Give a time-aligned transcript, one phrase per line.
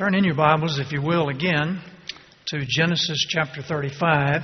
[0.00, 1.78] Turn in your Bibles, if you will, again
[2.46, 4.40] to Genesis chapter 35,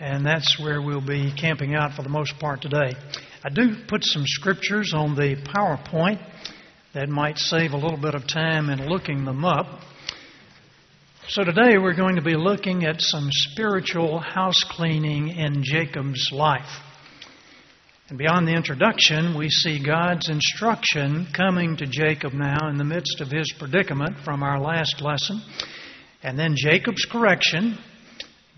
[0.00, 2.94] and that's where we'll be camping out for the most part today.
[3.44, 6.26] I do put some scriptures on the PowerPoint
[6.94, 9.66] that might save a little bit of time in looking them up.
[11.28, 16.80] So today we're going to be looking at some spiritual house cleaning in Jacob's life.
[18.08, 23.20] And beyond the introduction, we see God's instruction coming to Jacob now in the midst
[23.20, 25.42] of his predicament from our last lesson.
[26.22, 27.76] And then Jacob's correction,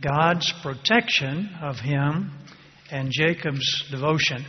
[0.00, 2.30] God's protection of him,
[2.92, 4.46] and Jacob's devotion.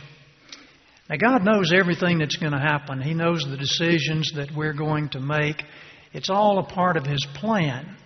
[1.10, 3.02] Now, God knows everything that's going to happen.
[3.02, 5.60] He knows the decisions that we're going to make.
[6.12, 7.96] It's all a part of His plan.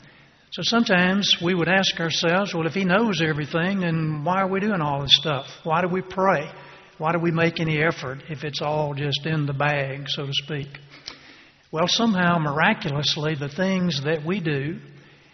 [0.50, 4.60] So sometimes we would ask ourselves, well, if He knows everything, then why are we
[4.60, 5.46] doing all this stuff?
[5.62, 6.50] Why do we pray?
[6.98, 10.32] Why do we make any effort if it's all just in the bag, so to
[10.32, 10.68] speak?
[11.70, 14.78] Well, somehow, miraculously, the things that we do,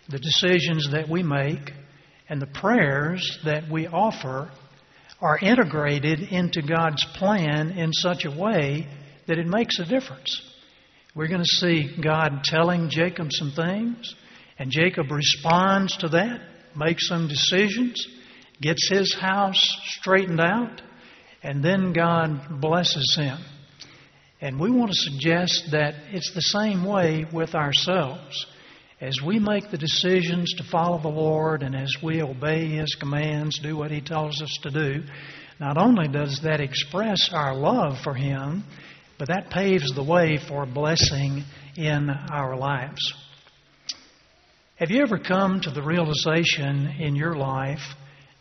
[0.09, 1.71] the decisions that we make,
[2.29, 4.51] and the prayers that we offer
[5.21, 8.89] are integrated into God's plan in such a way
[9.29, 10.43] that it makes a difference.
[11.15, 14.17] We're going to see God telling Jacob some things,
[14.59, 16.41] and Jacob responds to that,
[16.75, 18.05] makes some decisions,
[18.61, 19.63] gets his house
[20.01, 20.83] straightened out,
[21.43, 23.39] and then God blesses him.
[24.41, 28.47] And we want to suggest that it's the same way with ourselves.
[29.01, 33.59] As we make the decisions to follow the Lord and as we obey His commands,
[33.61, 35.05] do what He tells us to do,
[35.61, 38.65] not only does that express our love for Him,
[39.19, 41.45] but that paves the way for blessing
[41.77, 43.15] in our lives.
[44.77, 47.95] Have you ever come to the realization in your life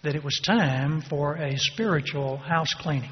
[0.04, 3.12] that it was time for a spiritual house cleaning.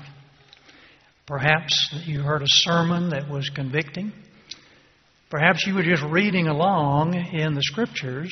[1.28, 4.12] Perhaps you heard a sermon that was convicting.
[5.30, 8.32] Perhaps you were just reading along in the Scriptures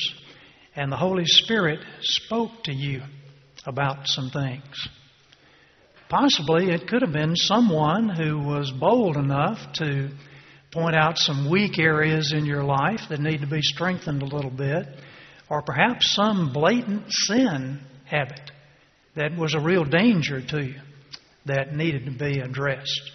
[0.75, 3.01] and the Holy Spirit spoke to you
[3.67, 4.87] about some things.
[6.09, 10.09] Possibly it could have been someone who was bold enough to
[10.71, 14.51] point out some weak areas in your life that need to be strengthened a little
[14.51, 14.87] bit,
[15.49, 17.79] or perhaps some blatant sin
[18.09, 18.51] habit
[19.15, 20.79] that was a real danger to you
[21.45, 23.11] that needed to be addressed.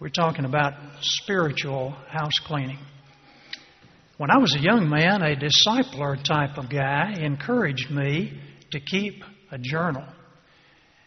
[0.00, 2.78] We're talking about spiritual house cleaning.
[4.18, 8.38] When I was a young man, a discipler type of guy encouraged me
[8.70, 10.04] to keep a journal.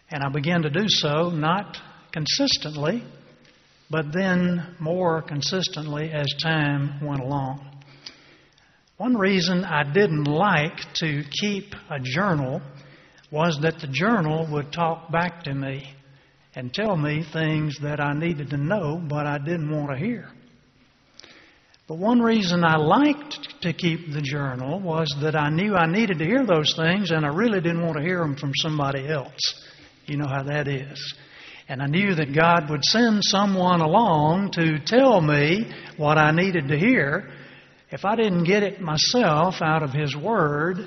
[0.09, 1.77] And I began to do so not
[2.11, 3.03] consistently,
[3.89, 7.69] but then more consistently as time went along.
[8.97, 12.61] One reason I didn't like to keep a journal
[13.31, 15.93] was that the journal would talk back to me
[16.55, 20.29] and tell me things that I needed to know, but I didn't want to hear.
[21.87, 26.17] But one reason I liked to keep the journal was that I knew I needed
[26.17, 29.39] to hear those things, and I really didn't want to hear them from somebody else.
[30.07, 31.15] You know how that is.
[31.67, 36.67] And I knew that God would send someone along to tell me what I needed
[36.69, 37.31] to hear.
[37.91, 40.77] If I didn't get it myself out of His Word,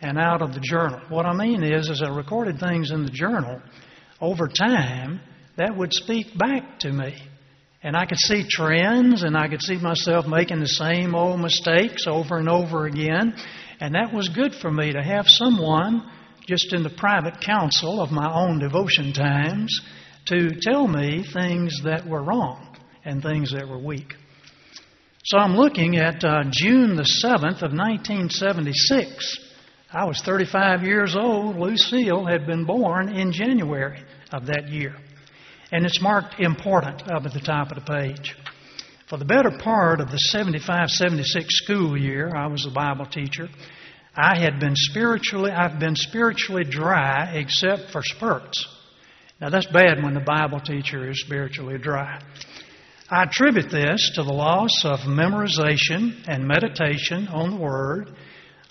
[0.00, 1.00] and out of the journal.
[1.08, 3.60] What I mean is, as I recorded things in the journal,
[4.20, 5.20] over time,
[5.56, 7.16] that would speak back to me.
[7.82, 12.06] And I could see trends, and I could see myself making the same old mistakes
[12.06, 13.34] over and over again.
[13.80, 16.10] And that was good for me to have someone,
[16.46, 19.80] just in the private counsel of my own devotion times,
[20.26, 24.14] to tell me things that were wrong and things that were weak.
[25.24, 29.49] So I'm looking at uh, June the 7th of 1976.
[29.92, 31.56] I was 35 years old.
[31.56, 34.00] Lucille had been born in January
[34.32, 34.94] of that year.
[35.72, 38.36] And it's marked important up at the top of the page.
[39.08, 43.48] For the better part of the 75 76 school year, I was a Bible teacher.
[44.14, 48.64] I had been spiritually, I've been spiritually dry except for spurts.
[49.40, 52.22] Now that's bad when the Bible teacher is spiritually dry.
[53.08, 58.14] I attribute this to the loss of memorization and meditation on the Word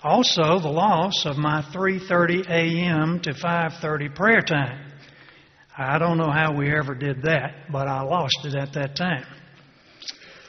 [0.02, 3.20] also, the loss of my 3:30 a.m.
[3.20, 4.92] to 5:30 prayer time.
[5.76, 9.26] I don't know how we ever did that, but I lost it at that time.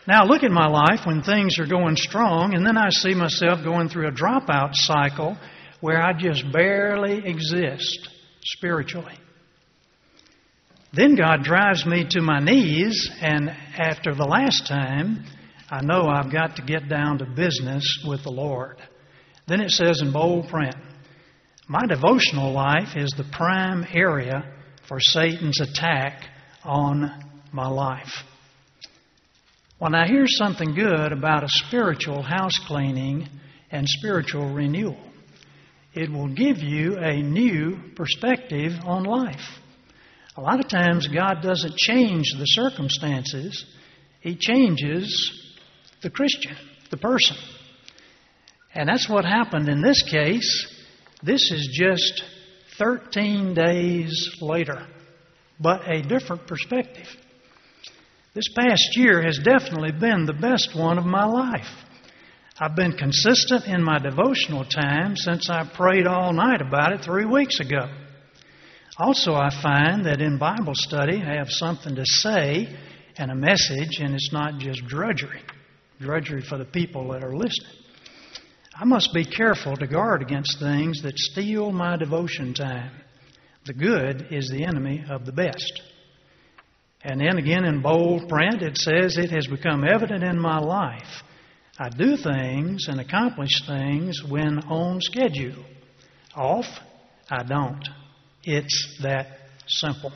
[0.08, 3.64] Now look at my life when things are going strong, and then I see myself
[3.64, 5.38] going through a dropout cycle
[5.80, 8.10] where I just barely exist
[8.44, 9.18] spiritually.
[10.94, 15.24] Then God drives me to my knees, and after the last time,
[15.70, 18.78] I know I've got to get down to business with the Lord.
[19.52, 20.76] Then it says in bold print
[21.68, 24.50] My devotional life is the prime area
[24.88, 26.24] for Satan's attack
[26.64, 27.12] on
[27.52, 28.24] my life.
[29.78, 33.28] Well, now here's something good about a spiritual house cleaning
[33.70, 35.04] and spiritual renewal.
[35.94, 39.60] It will give you a new perspective on life.
[40.38, 43.66] A lot of times, God doesn't change the circumstances,
[44.22, 45.30] He changes
[46.02, 46.56] the Christian,
[46.90, 47.36] the person.
[48.74, 50.68] And that's what happened in this case.
[51.24, 52.24] This is just
[52.78, 54.88] 13 days later,
[55.60, 57.08] but a different perspective.
[58.34, 61.68] This past year has definitely been the best one of my life.
[62.60, 67.26] I've been consistent in my devotional time since I prayed all night about it three
[67.26, 67.90] weeks ago.
[68.98, 72.74] Also, I find that in Bible study, I have something to say
[73.18, 75.42] and a message, and it's not just drudgery
[76.02, 77.81] drudgery for the people that are listening.
[78.82, 82.90] I must be careful to guard against things that steal my devotion time.
[83.68, 85.82] The good is the enemy of the best.
[87.04, 91.22] And then again in bold print, it says, It has become evident in my life.
[91.78, 95.64] I do things and accomplish things when on schedule.
[96.36, 96.66] Off,
[97.30, 97.88] I don't.
[98.44, 99.28] It's that
[99.68, 100.12] simple.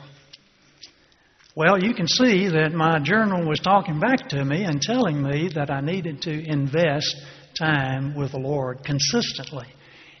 [1.54, 5.50] Well, you can see that my journal was talking back to me and telling me
[5.54, 7.14] that I needed to invest
[7.58, 9.66] time with the Lord consistently.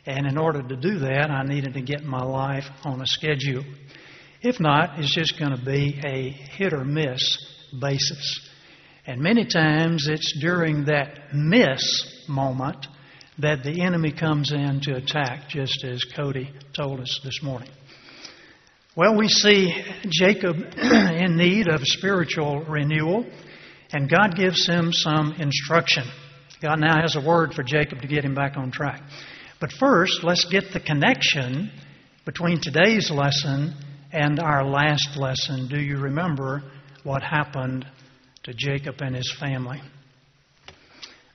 [0.06, 3.64] And in order to do that, I needed to get my life on a schedule.
[4.40, 7.22] If not, it's just going to be a hit or miss
[7.80, 8.48] basis.
[9.06, 12.86] And many times it's during that miss moment
[13.38, 17.70] that the enemy comes in to attack, just as Cody told us this morning.
[18.96, 19.74] Well, we see
[20.08, 23.26] Jacob in need of spiritual renewal,
[23.92, 26.04] and God gives him some instruction.
[26.60, 29.02] God now has a word for Jacob to get him back on track.
[29.60, 31.70] But first, let's get the connection
[32.24, 33.74] between today's lesson
[34.12, 36.62] and our last lesson, do you remember
[37.04, 37.86] what happened
[38.44, 39.80] to Jacob and his family?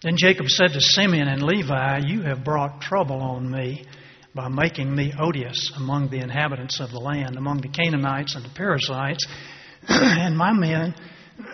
[0.01, 3.85] Then Jacob said to Simeon and Levi, You have brought trouble on me
[4.33, 8.49] by making me odious among the inhabitants of the land, among the Canaanites and the
[8.49, 9.25] Perizzites,
[9.87, 10.95] and my men,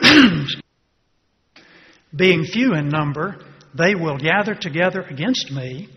[2.15, 3.37] being few in number,
[3.75, 5.89] they will gather together against me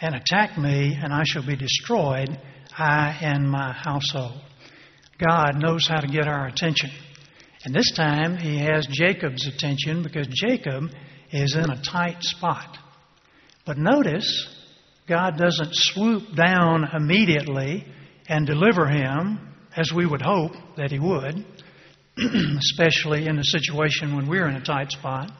[0.00, 2.28] and attack me, and I shall be destroyed,
[2.76, 4.40] I and my household.
[5.18, 6.90] God knows how to get our attention.
[7.64, 10.84] And this time he has Jacob's attention because Jacob
[11.32, 12.76] is in a tight spot.
[13.64, 14.54] But notice,
[15.08, 17.84] God doesn't swoop down immediately
[18.28, 21.44] and deliver him as we would hope that he would,
[22.58, 25.30] especially in a situation when we're in a tight spot.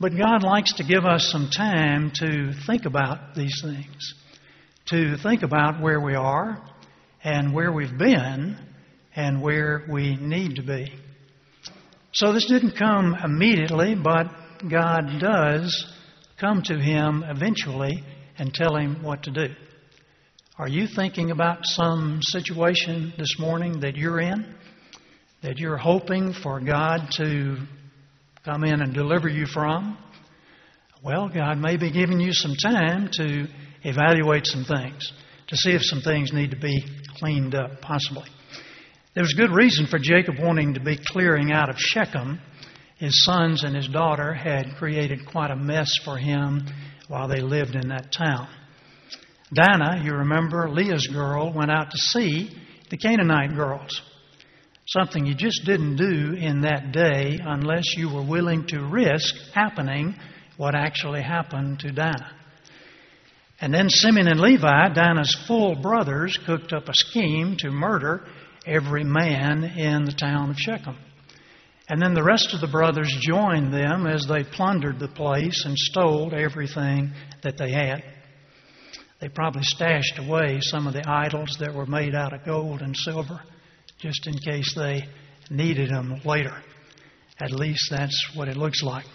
[0.00, 4.14] But God likes to give us some time to think about these things,
[4.86, 6.62] to think about where we are
[7.24, 8.56] and where we've been
[9.16, 10.92] and where we need to be.
[12.12, 14.28] So this didn't come immediately, but
[14.68, 15.92] God does
[16.38, 18.04] come to him eventually
[18.38, 19.48] and tell him what to do.
[20.58, 24.54] Are you thinking about some situation this morning that you're in?
[25.42, 27.58] That you're hoping for God to
[28.48, 29.98] come in and deliver you from?
[31.04, 33.46] Well, God may be giving you some time to
[33.82, 35.12] evaluate some things
[35.48, 36.82] to see if some things need to be
[37.18, 38.26] cleaned up, possibly.
[39.14, 42.40] There was good reason for Jacob wanting to be clearing out of Shechem.
[42.96, 46.66] His sons and his daughter had created quite a mess for him
[47.06, 48.48] while they lived in that town.
[49.52, 52.50] Dinah, you remember, Leah's girl, went out to see
[52.88, 54.00] the Canaanite girls.
[54.88, 60.16] Something you just didn't do in that day unless you were willing to risk happening
[60.56, 62.32] what actually happened to Dinah.
[63.60, 68.26] And then Simeon and Levi, Dinah's full brothers, cooked up a scheme to murder
[68.66, 70.96] every man in the town of Shechem.
[71.90, 75.76] And then the rest of the brothers joined them as they plundered the place and
[75.76, 78.02] stole everything that they had.
[79.20, 82.96] They probably stashed away some of the idols that were made out of gold and
[82.96, 83.42] silver
[83.98, 85.08] just in case they
[85.50, 86.62] needed them later.
[87.40, 89.06] At least that's what it looks like.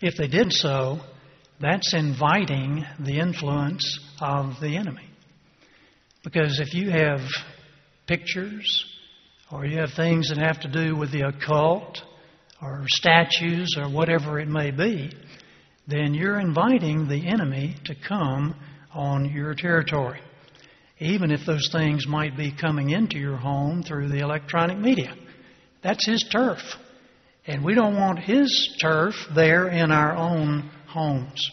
[0.00, 1.00] If they did so,
[1.60, 5.08] that's inviting the influence of the enemy.
[6.22, 7.20] Because if you have
[8.06, 8.84] pictures
[9.50, 12.02] or you have things that have to do with the occult
[12.60, 15.12] or statues or whatever it may be,
[15.86, 18.56] then you're inviting the enemy to come
[18.92, 20.20] on your territory.
[20.98, 25.14] Even if those things might be coming into your home through the electronic media.
[25.82, 26.60] That's his turf.
[27.46, 31.50] And we don't want his turf there in our own homes.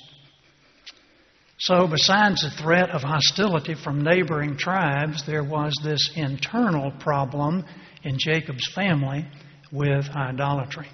[1.59, 7.63] So, besides the threat of hostility from neighboring tribes, there was this internal problem
[8.03, 9.25] in Jacob's family
[9.71, 10.87] with idolatry.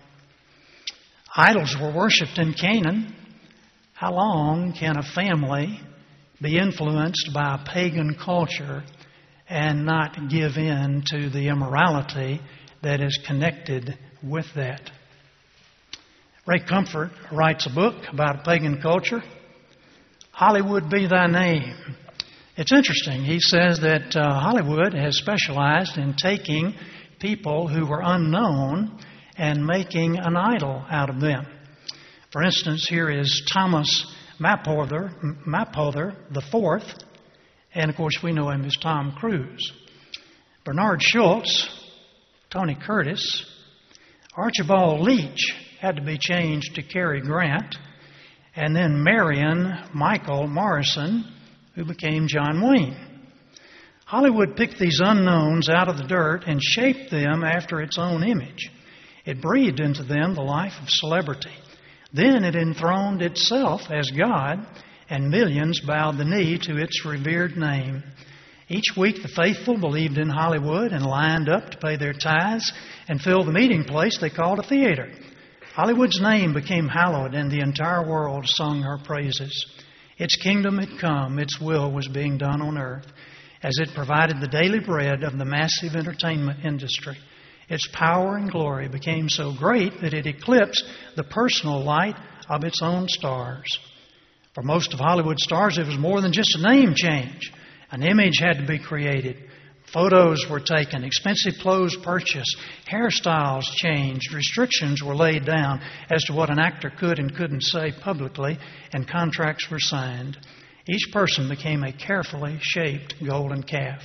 [1.35, 3.15] Idols were worshipped in Canaan.
[3.93, 5.79] How long can a family
[6.41, 8.83] be influenced by pagan culture
[9.47, 12.39] and not give in to the immorality
[12.81, 14.89] that is connected with that?
[16.45, 19.21] Ray Comfort writes a book about pagan culture.
[20.31, 21.75] Hollywood be thy name.
[22.55, 23.23] It's interesting.
[23.23, 26.73] He says that uh, Hollywood has specialized in taking
[27.19, 28.99] people who were unknown
[29.37, 31.45] and making an idol out of them.
[32.31, 34.05] For instance, here is Thomas
[34.39, 35.11] Mapother,
[35.45, 36.93] Mapother the fourth,
[37.73, 39.71] and of course we know him as Tom Cruise.
[40.63, 41.69] Bernard Schultz,
[42.49, 43.45] Tony Curtis,
[44.35, 47.75] Archibald Leach had to be changed to Cary Grant,
[48.55, 51.25] and then Marion Michael Morrison,
[51.75, 52.97] who became John Wayne.
[54.05, 58.71] Hollywood picked these unknowns out of the dirt and shaped them after its own image.
[59.25, 61.53] It breathed into them the life of celebrity.
[62.11, 64.65] Then it enthroned itself as God,
[65.09, 68.03] and millions bowed the knee to its revered name.
[68.67, 72.71] Each week, the faithful believed in Hollywood and lined up to pay their tithes
[73.07, 75.11] and fill the meeting place they called a theater.
[75.73, 79.65] Hollywood's name became hallowed, and the entire world sung her praises.
[80.17, 83.07] Its kingdom had come, its will was being done on earth
[83.61, 87.17] as it provided the daily bread of the massive entertainment industry.
[87.69, 90.83] Its power and glory became so great that it eclipsed
[91.15, 92.15] the personal light
[92.49, 93.77] of its own stars.
[94.55, 97.51] For most of Hollywood stars, it was more than just a name change.
[97.91, 99.37] An image had to be created.
[99.93, 102.57] Photos were taken, expensive clothes purchased,
[102.91, 107.91] hairstyles changed, restrictions were laid down as to what an actor could and couldn't say
[108.03, 108.57] publicly,
[108.93, 110.37] and contracts were signed.
[110.87, 114.01] Each person became a carefully shaped golden calf,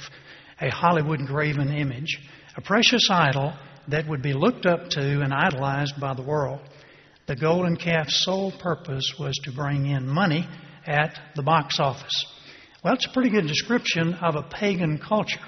[0.61, 2.19] a Hollywood graven image,
[2.57, 3.53] a precious idol
[3.89, 6.61] that would be looked up to and idolized by the world.
[7.27, 10.47] The golden calf's sole purpose was to bring in money
[10.87, 12.27] at the box office.
[12.83, 15.41] Well, it's a pretty good description of a pagan culture.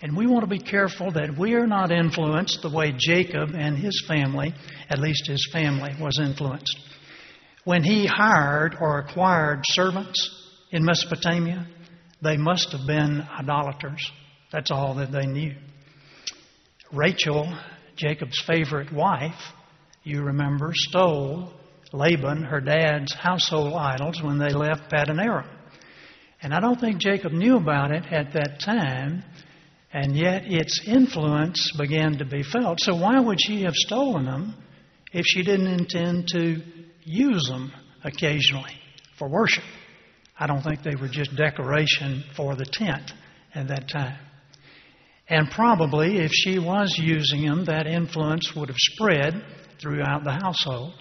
[0.00, 3.76] And we want to be careful that we are not influenced the way Jacob and
[3.76, 4.54] his family,
[4.88, 6.78] at least his family, was influenced.
[7.64, 10.38] When he hired or acquired servants,
[10.70, 11.66] in Mesopotamia,
[12.22, 14.10] they must have been idolaters.
[14.52, 15.54] That's all that they knew.
[16.92, 17.58] Rachel,
[17.96, 19.40] Jacob's favorite wife,
[20.04, 21.52] you remember, stole
[21.92, 25.48] Laban, her dad's household idols, when they left Paddan Aram.
[26.40, 29.24] And I don't think Jacob knew about it at that time,
[29.92, 32.80] and yet its influence began to be felt.
[32.80, 34.54] So why would she have stolen them
[35.12, 36.62] if she didn't intend to
[37.04, 37.72] use them
[38.04, 38.78] occasionally
[39.18, 39.64] for worship?
[40.38, 43.12] I don't think they were just decoration for the tent
[43.54, 44.18] at that time.
[45.28, 49.44] And probably if she was using him, that influence would have spread
[49.80, 50.94] throughout the household.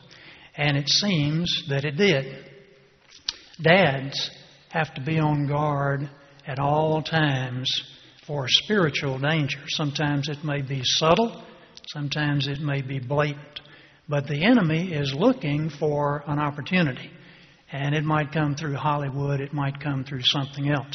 [0.55, 2.50] And it seems that it did.
[3.62, 4.29] Dads
[4.69, 6.10] have to be on guard
[6.46, 7.69] at all times
[8.25, 9.60] for spiritual danger.
[9.67, 11.43] Sometimes it may be subtle,
[11.88, 13.62] sometimes it may be blatant.
[14.10, 17.12] But the enemy is looking for an opportunity.
[17.72, 20.93] And it might come through Hollywood, it might come through something else.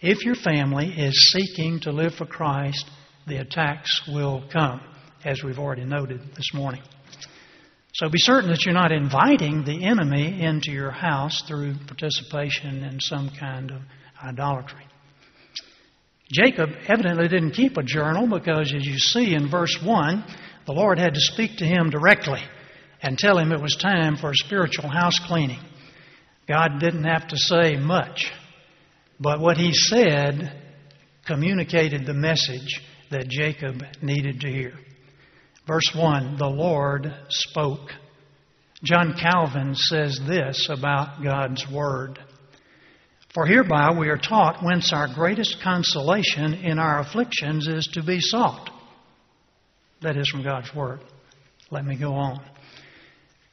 [0.00, 2.84] If your family is seeking to live for Christ,
[3.26, 4.82] the attacks will come,
[5.24, 6.82] as we've already noted this morning.
[7.94, 13.00] So be certain that you're not inviting the enemy into your house through participation in
[13.00, 13.80] some kind of
[14.22, 14.84] idolatry.
[16.30, 20.24] Jacob evidently didn't keep a journal because, as you see in verse 1,
[20.66, 22.42] the Lord had to speak to him directly
[23.00, 25.60] and tell him it was time for a spiritual house cleaning.
[26.46, 28.30] God didn't have to say much,
[29.18, 30.62] but what he said
[31.26, 32.80] communicated the message
[33.10, 34.74] that Jacob needed to hear.
[35.66, 37.90] Verse 1 The Lord spoke.
[38.84, 42.18] John Calvin says this about God's Word.
[43.34, 48.18] For hereby we are taught whence our greatest consolation in our afflictions is to be
[48.20, 48.70] sought.
[50.02, 51.00] That is from God's Word.
[51.70, 52.40] Let me go on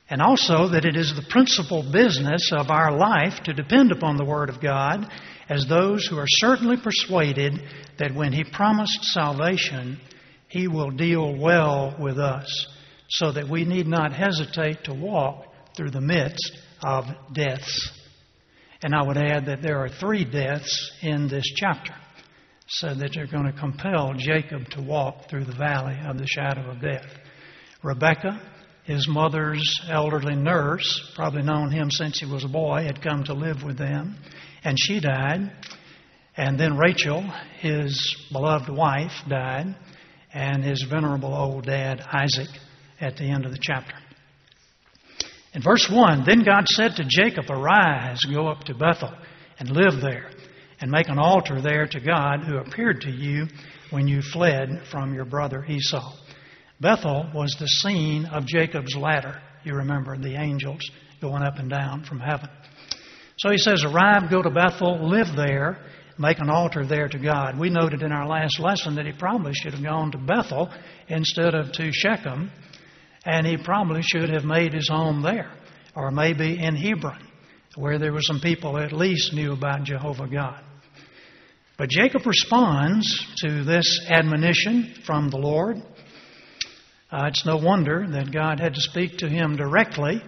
[0.09, 4.25] and also that it is the principal business of our life to depend upon the
[4.25, 5.09] Word of God
[5.49, 7.61] as those who are certainly persuaded
[7.97, 9.99] that when He promised salvation,
[10.47, 12.67] He will deal well with us,
[13.09, 15.45] so that we need not hesitate to walk
[15.75, 17.91] through the midst of deaths.
[18.81, 21.95] And I would add that there are three deaths in this chapter,
[22.67, 26.69] so that they're going to compel Jacob to walk through the valley of the shadow
[26.69, 27.07] of death.
[27.83, 28.41] Rebecca,
[28.85, 33.33] his mother's elderly nurse, probably known him since he was a boy, had come to
[33.33, 34.17] live with them,
[34.63, 35.51] and she died.
[36.35, 37.23] And then Rachel,
[37.59, 39.75] his beloved wife, died,
[40.33, 42.49] and his venerable old dad, Isaac,
[42.99, 43.93] at the end of the chapter.
[45.53, 49.13] In verse 1, then God said to Jacob, Arise, go up to Bethel,
[49.59, 50.31] and live there,
[50.81, 53.45] and make an altar there to God who appeared to you
[53.91, 56.13] when you fled from your brother Esau.
[56.81, 59.39] Bethel was the scene of Jacob's ladder.
[59.63, 60.81] You remember the angels
[61.21, 62.49] going up and down from heaven.
[63.37, 65.77] So he says, Arrive, go to Bethel, live there,
[66.17, 67.59] make an altar there to God.
[67.59, 70.71] We noted in our last lesson that he probably should have gone to Bethel
[71.07, 72.51] instead of to Shechem,
[73.25, 75.51] and he probably should have made his home there,
[75.95, 77.27] or maybe in Hebron,
[77.75, 80.61] where there were some people at least knew about Jehovah God.
[81.77, 85.77] But Jacob responds to this admonition from the Lord.
[87.11, 90.21] Uh, it's no wonder that God had to speak to him directly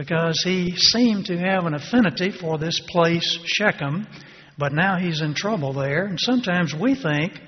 [0.00, 4.06] because he seemed to have an affinity for this place, Shechem,
[4.56, 6.06] but now he's in trouble there.
[6.06, 7.38] And sometimes we think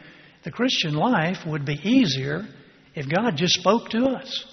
[0.45, 2.47] the Christian life would be easier
[2.95, 4.45] if God just spoke to us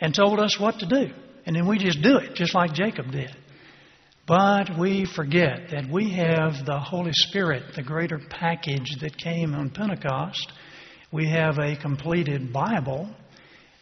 [0.00, 1.12] and told us what to do.
[1.44, 3.36] And then we just do it, just like Jacob did.
[4.26, 9.68] But we forget that we have the Holy Spirit, the greater package that came on
[9.68, 10.50] Pentecost.
[11.12, 13.14] We have a completed Bible.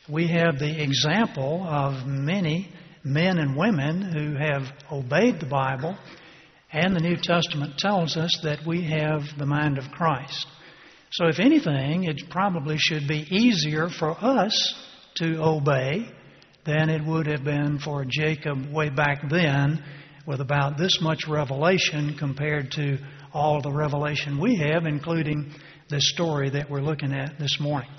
[0.08, 2.72] We have the example of many
[3.04, 5.96] men and women who have obeyed the Bible.
[6.72, 10.46] And the New Testament tells us that we have the mind of Christ.
[11.10, 14.74] So, if anything, it probably should be easier for us
[15.16, 16.08] to obey
[16.64, 19.82] than it would have been for Jacob way back then
[20.26, 22.98] with about this much revelation compared to
[23.34, 25.52] all the revelation we have, including
[25.90, 27.90] this story that we're looking at this morning.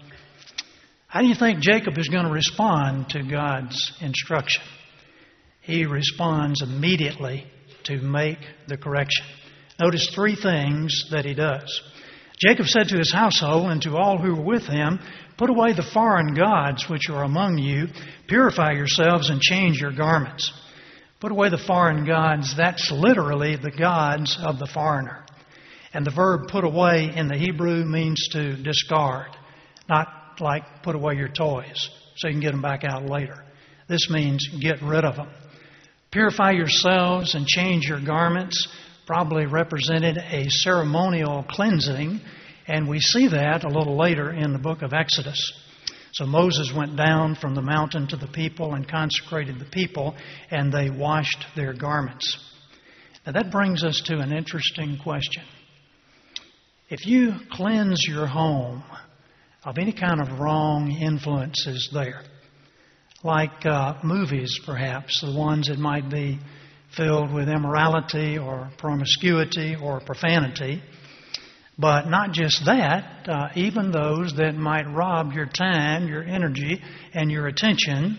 [1.07, 4.63] How do you think Jacob is going to respond to God's instruction?
[5.63, 7.45] He responds immediately
[7.85, 9.25] to make the correction.
[9.79, 11.81] Notice three things that he does.
[12.39, 14.99] Jacob said to his household and to all who were with him,
[15.37, 17.87] Put away the foreign gods which are among you,
[18.27, 20.51] purify yourselves and change your garments.
[21.19, 25.25] Put away the foreign gods, that's literally the gods of the foreigner.
[25.93, 29.29] And the verb put away in the Hebrew means to discard,
[29.89, 30.07] not
[30.39, 33.43] like put away your toys so you can get them back out later.
[33.87, 35.29] This means get rid of them.
[36.13, 38.67] Purify yourselves and change your garments
[39.07, 42.21] probably represented a ceremonial cleansing,
[42.67, 45.41] and we see that a little later in the book of Exodus.
[46.11, 50.15] So Moses went down from the mountain to the people and consecrated the people,
[50.51, 52.37] and they washed their garments.
[53.25, 55.43] Now that brings us to an interesting question.
[56.89, 58.83] If you cleanse your home
[59.65, 62.21] of any kind of wrong influences there,
[63.23, 66.39] like uh, movies perhaps, the ones that might be
[66.95, 70.81] filled with immorality or promiscuity or profanity,
[71.77, 76.81] but not just that, uh, even those that might rob your time, your energy,
[77.13, 78.17] and your attention.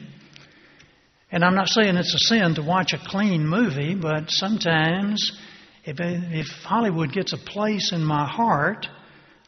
[1.30, 5.38] And I'm not saying it's a sin to watch a clean movie, but sometimes
[5.84, 8.86] if, if Hollywood gets a place in my heart,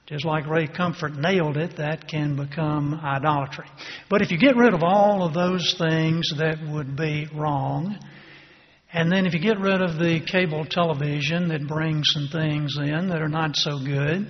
[0.06, 3.66] just like Ray Comfort nailed it, that can become idolatry.
[4.08, 7.98] But if you get rid of all of those things that would be wrong,
[8.92, 13.08] and then if you get rid of the cable television that brings some things in
[13.08, 14.28] that are not so good,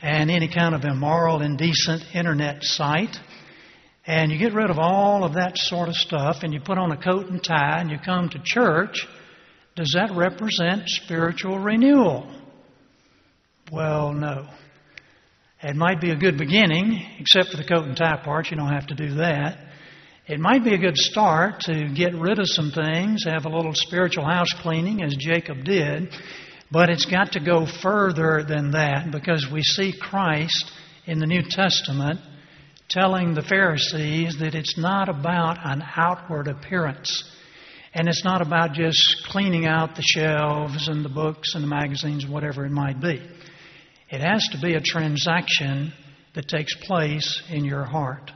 [0.00, 3.16] and any kind of immoral, indecent internet site,
[4.06, 6.92] and you get rid of all of that sort of stuff, and you put on
[6.92, 9.06] a coat and tie, and you come to church,
[9.74, 12.30] does that represent spiritual renewal?
[13.72, 14.48] Well, no.
[15.62, 18.50] It might be a good beginning, except for the coat and tie part.
[18.50, 19.58] You don't have to do that.
[20.26, 23.74] It might be a good start to get rid of some things, have a little
[23.74, 26.14] spiritual house cleaning as Jacob did,
[26.70, 30.72] but it's got to go further than that because we see Christ
[31.04, 32.20] in the New Testament
[32.88, 37.22] telling the Pharisees that it's not about an outward appearance.
[37.92, 42.26] And it's not about just cleaning out the shelves and the books and the magazines,
[42.26, 43.20] whatever it might be.
[44.10, 45.92] It has to be a transaction
[46.34, 48.30] that takes place in your heart.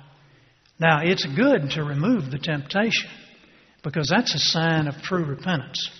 [0.78, 3.10] Now, it's good to remove the temptation
[3.82, 5.90] because that's a sign of true repentance.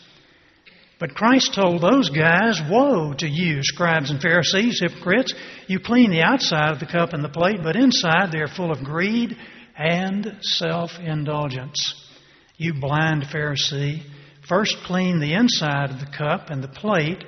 [1.01, 5.35] But Christ told those guys, Woe to you, scribes and Pharisees, hypocrites!
[5.67, 8.71] You clean the outside of the cup and the plate, but inside they are full
[8.71, 9.37] of greed
[9.77, 12.09] and self indulgence.
[12.57, 14.03] You blind Pharisee,
[14.49, 17.25] first clean the inside of the cup and the plate,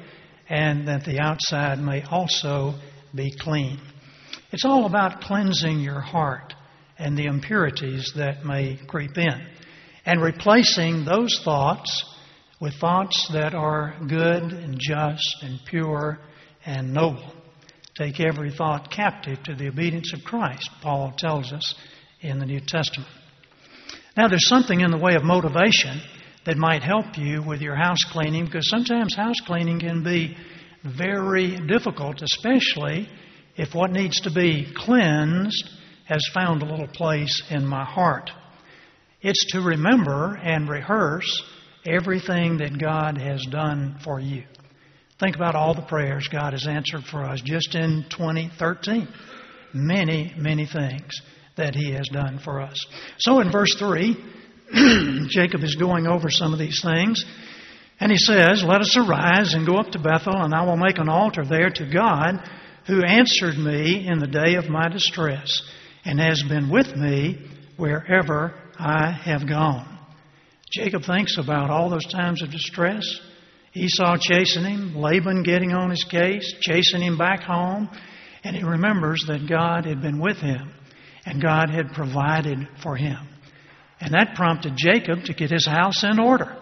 [0.49, 2.75] and that the outside may also
[3.15, 3.81] be clean.
[4.53, 6.55] It's all about cleansing your heart
[6.99, 9.47] and the impurities that may creep in,
[10.05, 12.05] and replacing those thoughts
[12.61, 16.19] with thoughts that are good and just and pure
[16.65, 17.33] and noble.
[17.99, 21.75] Take every thought captive to the obedience of Christ, Paul tells us
[22.21, 23.11] in the New Testament.
[24.17, 26.01] Now, there's something in the way of motivation
[26.47, 30.37] that might help you with your house cleaning because sometimes house cleaning can be
[30.85, 33.09] very difficult, especially
[33.57, 35.69] if what needs to be cleansed
[36.07, 38.31] has found a little place in my heart.
[39.21, 41.43] It's to remember and rehearse
[41.85, 44.45] everything that God has done for you.
[45.19, 49.09] Think about all the prayers God has answered for us just in 2013.
[49.73, 51.21] Many, many things
[51.57, 52.77] that He has done for us.
[53.19, 54.17] So in verse 3,
[55.29, 57.25] Jacob is going over some of these things.
[57.99, 60.99] And he says, Let us arise and go up to Bethel, and I will make
[60.99, 62.41] an altar there to God
[62.87, 65.63] who answered me in the day of my distress
[66.05, 67.39] and has been with me
[67.77, 69.99] wherever I have gone.
[70.73, 73.05] Jacob thinks about all those times of distress.
[73.75, 77.91] Esau chasing him, Laban getting on his case, chasing him back home,
[78.45, 80.73] and he remembers that God had been with him
[81.27, 83.19] and God had provided for him.
[84.01, 86.57] And that prompted Jacob to get his house in order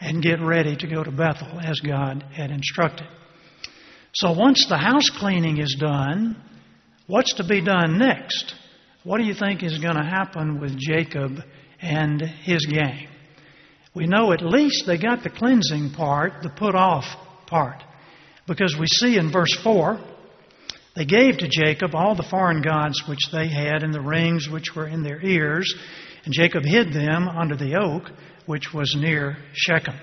[0.00, 3.06] and get ready to go to Bethel as God had instructed.
[4.14, 6.36] So once the house cleaning is done,
[7.06, 8.54] what's to be done next?
[9.04, 11.38] What do you think is going to happen with Jacob
[11.80, 13.08] and his gang?
[13.94, 17.04] We know at least they got the cleansing part, the put off
[17.46, 17.82] part.
[18.46, 20.00] Because we see in verse 4
[20.94, 24.74] they gave to Jacob all the foreign gods which they had, and the rings which
[24.76, 25.74] were in their ears,
[26.24, 28.10] and Jacob hid them under the oak
[28.46, 29.94] which was near Shechem.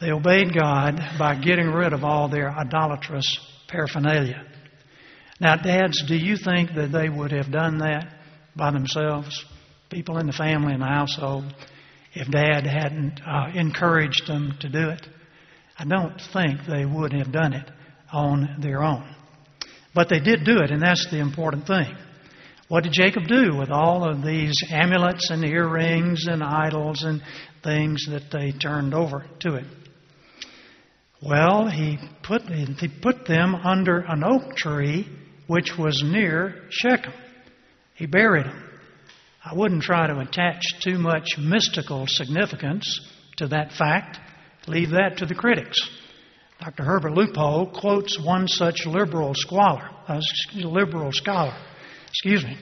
[0.00, 4.44] They obeyed God by getting rid of all their idolatrous paraphernalia.
[5.40, 8.12] Now, dads, do you think that they would have done that
[8.56, 9.44] by themselves?
[9.90, 11.44] People in the family and the household,
[12.14, 15.06] if dad hadn't uh, encouraged them to do it?
[15.78, 17.70] I don't think they would have done it
[18.12, 19.14] on their own.
[19.94, 21.96] But they did do it, and that's the important thing.
[22.68, 27.22] What did Jacob do with all of these amulets and earrings and idols and
[27.64, 29.64] things that they turned over to it?
[31.22, 35.08] Well, he put, he put them under an oak tree
[35.46, 37.14] which was near Shechem.
[37.94, 38.64] He buried them.
[39.42, 43.00] I wouldn't try to attach too much mystical significance
[43.38, 44.18] to that fact.
[44.66, 45.78] Leave that to the critics.
[46.60, 46.84] Dr.
[46.84, 50.20] Herbert Leupold quotes one such liberal uh,
[50.54, 51.56] liberal scholar
[52.08, 52.56] excuse me,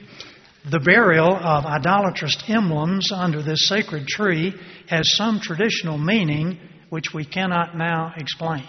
[0.69, 4.53] the burial of idolatrous emblems under this sacred tree
[4.87, 8.67] has some traditional meaning which we cannot now explain.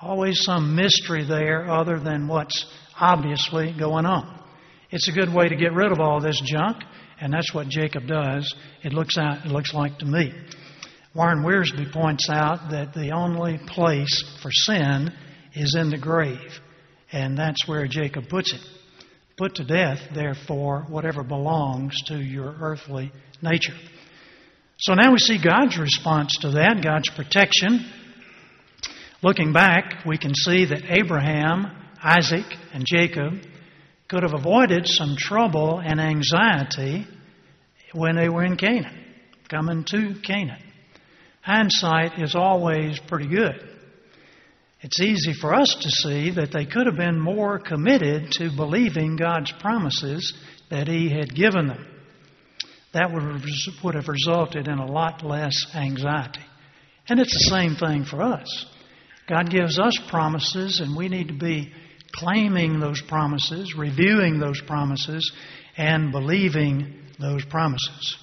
[0.00, 2.66] Always some mystery there other than what's
[3.00, 4.38] obviously going on.
[4.90, 6.76] It's a good way to get rid of all this junk,
[7.20, 8.54] and that's what Jacob does.
[8.84, 10.32] It looks out, it looks like to me.
[11.14, 15.12] Warren Wiersbe points out that the only place for sin
[15.54, 16.60] is in the grave,
[17.10, 18.60] and that's where Jacob puts it.
[19.38, 23.76] Put to death, therefore, whatever belongs to your earthly nature.
[24.80, 27.88] So now we see God's response to that, God's protection.
[29.22, 31.70] Looking back, we can see that Abraham,
[32.02, 33.34] Isaac, and Jacob
[34.08, 37.06] could have avoided some trouble and anxiety
[37.92, 39.04] when they were in Canaan,
[39.48, 40.62] coming to Canaan.
[41.42, 43.67] Hindsight is always pretty good.
[44.80, 49.16] It's easy for us to see that they could have been more committed to believing
[49.16, 50.32] God's promises
[50.70, 51.84] that He had given them.
[52.94, 56.44] That would have resulted in a lot less anxiety.
[57.08, 58.66] And it's the same thing for us.
[59.28, 61.72] God gives us promises, and we need to be
[62.12, 65.30] claiming those promises, reviewing those promises,
[65.76, 68.16] and believing those promises.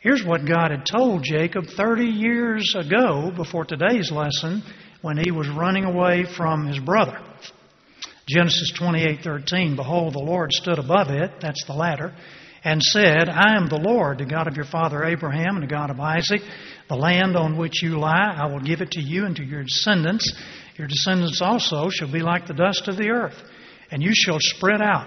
[0.00, 4.62] Here's what God had told Jacob 30 years ago before today's lesson
[5.04, 7.20] when he was running away from his brother.
[8.26, 12.14] Genesis 28:13 Behold the Lord stood above it that's the ladder
[12.64, 15.90] and said I am the Lord the God of your father Abraham and the God
[15.90, 16.40] of Isaac.
[16.88, 19.62] The land on which you lie I will give it to you and to your
[19.62, 20.32] descendants.
[20.78, 23.36] Your descendants also shall be like the dust of the earth
[23.90, 25.06] and you shall spread out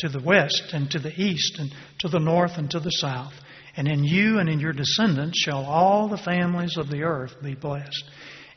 [0.00, 3.32] to the west and to the east and to the north and to the south.
[3.74, 7.54] And in you and in your descendants shall all the families of the earth be
[7.54, 8.04] blessed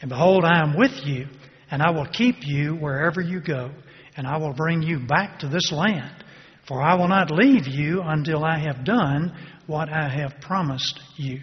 [0.04, 1.28] and behold, I am with you,
[1.72, 3.72] and I will keep you wherever you go,
[4.18, 6.26] and I will bring you back to this land.
[6.68, 9.34] For I will not leave you until I have done
[9.66, 11.40] what I have promised you.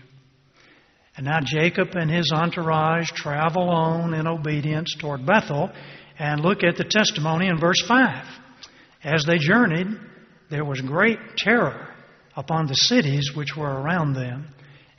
[1.17, 5.71] And now Jacob and his entourage travel on in obedience toward Bethel,
[6.19, 8.27] and look at the testimony in verse 5.
[9.03, 9.87] As they journeyed,
[10.51, 11.89] there was great terror
[12.37, 14.49] upon the cities which were around them,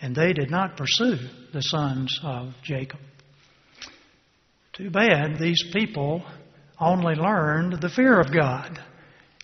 [0.02, 1.18] and they did not pursue
[1.54, 2.98] the sons of Jacob.
[4.82, 6.24] Too bad these people
[6.80, 8.80] only learned the fear of God.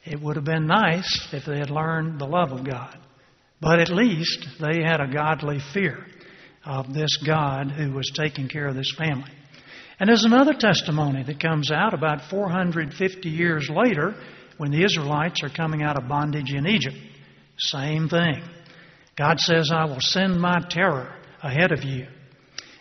[0.04, 2.98] It would have been nice if they had learned the love of God.
[3.62, 6.04] But at least they had a godly fear
[6.66, 9.30] of this God who was taking care of this family.
[10.00, 14.16] And there's another testimony that comes out about 450 years later
[14.58, 16.98] when the Israelites are coming out of bondage in Egypt.
[17.60, 18.42] Same thing.
[19.16, 22.08] God says, I will send my terror ahead of you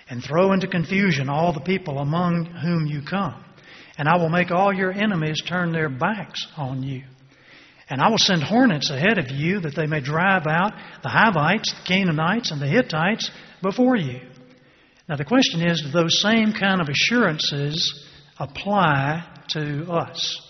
[0.09, 3.43] and throw into confusion all the people among whom you come.
[3.99, 7.03] And I will make all your enemies turn their backs on you.
[7.89, 11.73] And I will send hornets ahead of you that they may drive out the Hivites,
[11.73, 13.31] the Canaanites, and the Hittites
[13.63, 14.21] before you.
[15.09, 18.05] Now the question is, do those same kind of assurances
[18.39, 20.43] apply to us?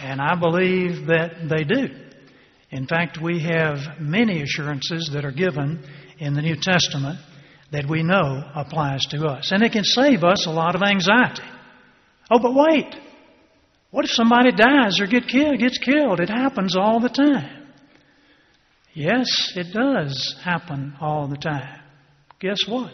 [0.00, 1.88] And I believe that they do.
[2.70, 5.82] In fact, we have many assurances that are given
[6.18, 7.18] in the New Testament
[7.74, 9.50] that we know applies to us.
[9.50, 11.42] And it can save us a lot of anxiety.
[12.30, 12.94] Oh, but wait.
[13.90, 16.20] What if somebody dies or get killed, gets killed?
[16.20, 17.66] It happens all the time.
[18.92, 21.80] Yes, it does happen all the time.
[22.38, 22.92] Guess what?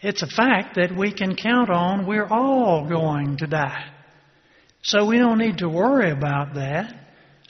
[0.00, 3.90] It's a fact that we can count on we're all going to die.
[4.82, 6.94] So we don't need to worry about that.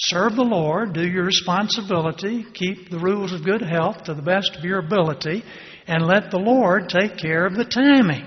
[0.01, 4.55] Serve the Lord, do your responsibility, keep the rules of good health to the best
[4.57, 5.43] of your ability,
[5.89, 8.25] and let the Lord take care of the timing.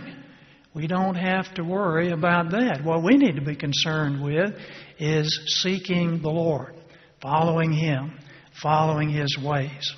[0.74, 2.82] We don't have to worry about that.
[2.84, 4.54] What we need to be concerned with
[5.00, 6.76] is seeking the Lord,
[7.22, 8.20] following Him,
[8.62, 9.94] following His ways.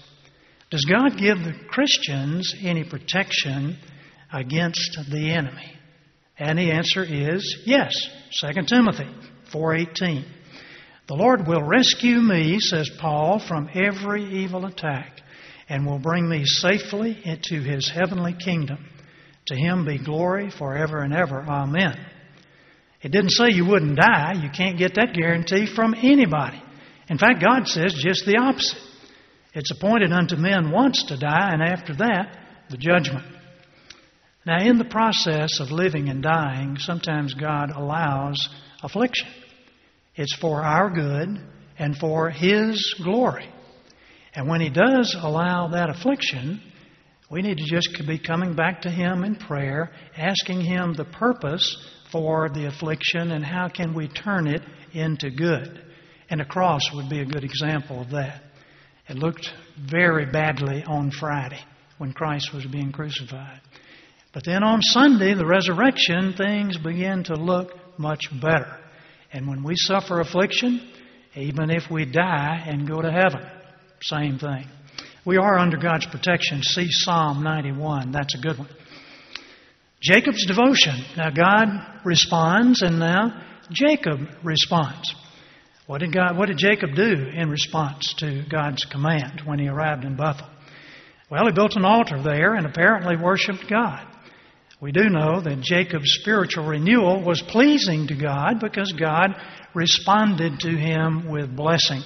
[0.69, 3.77] Does God give the Christians any protection
[4.31, 5.73] against the enemy?
[6.37, 7.93] And the answer is yes.
[8.41, 9.07] 2 Timothy
[9.51, 10.23] 4:18.
[11.07, 15.21] The Lord will rescue me, says Paul, from every evil attack
[15.69, 18.85] and will bring me safely into his heavenly kingdom.
[19.47, 21.41] To him be glory forever and ever.
[21.41, 21.97] Amen.
[23.01, 24.33] It didn't say you wouldn't die.
[24.41, 26.61] You can't get that guarantee from anybody.
[27.09, 28.79] In fact, God says just the opposite.
[29.53, 32.37] It's appointed unto men once to die, and after that,
[32.69, 33.25] the judgment.
[34.45, 38.49] Now, in the process of living and dying, sometimes God allows
[38.81, 39.27] affliction.
[40.15, 41.41] It's for our good
[41.77, 43.49] and for His glory.
[44.35, 46.61] And when He does allow that affliction,
[47.31, 51.77] we need to just be coming back to Him in prayer, asking Him the purpose
[52.11, 54.61] for the affliction and how can we turn it
[54.93, 55.83] into good.
[56.29, 58.43] And a cross would be a good example of that.
[59.09, 59.51] It looked
[59.89, 61.59] very badly on Friday
[61.97, 63.61] when Christ was being crucified.
[64.33, 68.77] But then on Sunday, the resurrection, things began to look much better.
[69.33, 70.79] And when we suffer affliction,
[71.35, 73.43] even if we die and go to heaven,
[74.01, 74.67] same thing.
[75.25, 76.61] We are under God's protection.
[76.61, 78.11] See Psalm 91.
[78.11, 78.69] That's a good one.
[80.01, 81.03] Jacob's devotion.
[81.17, 81.67] Now God
[82.05, 83.41] responds, and now
[83.71, 85.15] Jacob responds.
[85.87, 86.37] What did God?
[86.37, 90.47] What did Jacob do in response to God's command when he arrived in Bethel?
[91.31, 94.05] Well, he built an altar there and apparently worshipped God.
[94.83, 99.29] We do know that Jacob's spiritual renewal was pleasing to God because God
[99.73, 102.01] responded to him with blessing.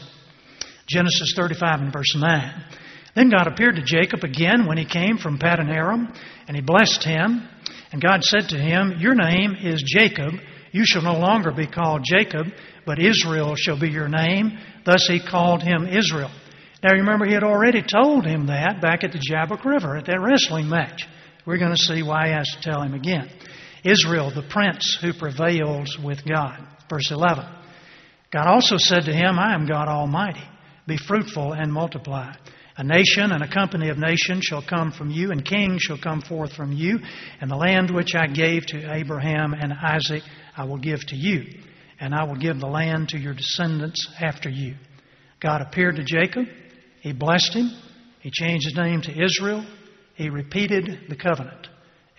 [0.87, 2.65] Genesis 35 and verse 9.
[3.15, 6.13] Then God appeared to Jacob again when he came from Paddan Aram,
[6.47, 7.49] and he blessed him.
[7.91, 10.33] And God said to him, Your name is Jacob.
[10.71, 12.45] You shall no longer be called Jacob,
[12.85, 14.55] but Israel shall be your name.
[14.85, 16.29] Thus he called him Israel.
[16.83, 20.05] Now you remember, he had already told him that back at the Jabbok River at
[20.05, 21.07] that wrestling match.
[21.47, 23.29] We're going to see why he has to tell him again.
[23.85, 26.59] Israel, the prince who prevails with God.
[26.89, 27.45] Verse 11.
[28.31, 30.43] God also said to him, I am God Almighty.
[30.87, 32.33] Be fruitful and multiply.
[32.75, 36.21] A nation and a company of nations shall come from you, and kings shall come
[36.21, 36.99] forth from you.
[37.39, 40.23] And the land which I gave to Abraham and Isaac
[40.57, 41.45] I will give to you,
[41.99, 44.75] and I will give the land to your descendants after you.
[45.39, 46.45] God appeared to Jacob.
[46.99, 47.71] He blessed him.
[48.19, 49.65] He changed his name to Israel.
[50.17, 51.67] He repeated the covenant.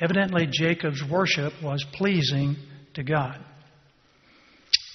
[0.00, 2.56] Evidently, Jacob's worship was pleasing
[2.94, 3.44] to God.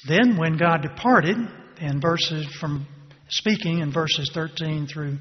[0.07, 1.35] Then, when God departed,
[1.81, 2.87] in verses from
[3.27, 5.17] speaking in verses 13 through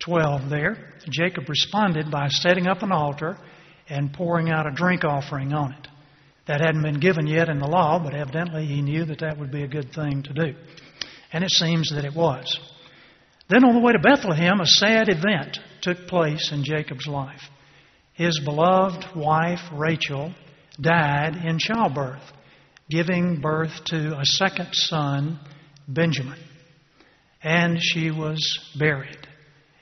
[0.00, 3.38] 12 there, Jacob responded by setting up an altar
[3.88, 5.88] and pouring out a drink offering on it.
[6.46, 9.52] That hadn't been given yet in the law, but evidently he knew that that would
[9.52, 10.54] be a good thing to do.
[11.32, 12.58] And it seems that it was.
[13.48, 17.42] Then on the way to Bethlehem, a sad event took place in Jacob's life.
[18.14, 20.32] His beloved wife, Rachel,
[20.80, 22.22] died in childbirth,
[22.88, 25.38] giving birth to a second son,
[25.88, 26.38] Benjamin.
[27.42, 28.40] And she was
[28.78, 29.26] buried.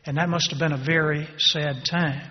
[0.06, 2.30] And that must have been a very sad time.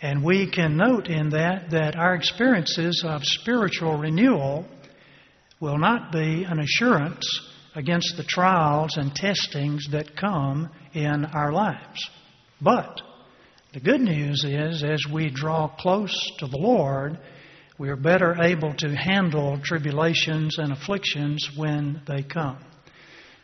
[0.00, 4.64] And we can note in that that our experiences of spiritual renewal
[5.60, 7.26] will not be an assurance
[7.74, 12.08] against the trials and testings that come in our lives.
[12.60, 13.00] But
[13.72, 17.18] the good news is, as we draw close to the Lord,
[17.78, 22.58] we are better able to handle tribulations and afflictions when they come.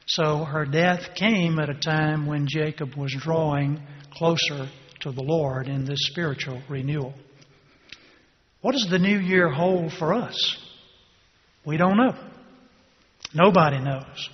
[0.07, 3.81] So her death came at a time when Jacob was drawing
[4.13, 4.69] closer
[5.01, 7.15] to the Lord in this spiritual renewal.
[8.61, 10.59] What does the new year hold for us?
[11.65, 12.15] We don't know.
[13.35, 14.29] Nobody knows.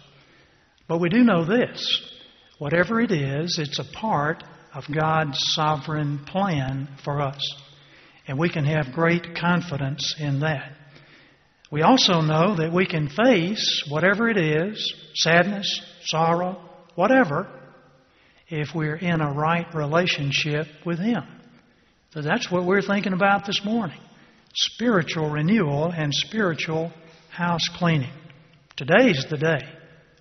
[0.88, 2.06] But we do know this
[2.58, 7.40] whatever it is, it's a part of God's sovereign plan for us.
[8.26, 10.72] And we can have great confidence in that.
[11.70, 16.60] We also know that we can face whatever it is sadness, sorrow,
[16.94, 17.48] whatever
[18.48, 21.22] if we're in a right relationship with Him.
[22.12, 24.00] So that's what we're thinking about this morning
[24.52, 26.92] spiritual renewal and spiritual
[27.30, 28.12] house cleaning.
[28.76, 29.60] Today's the day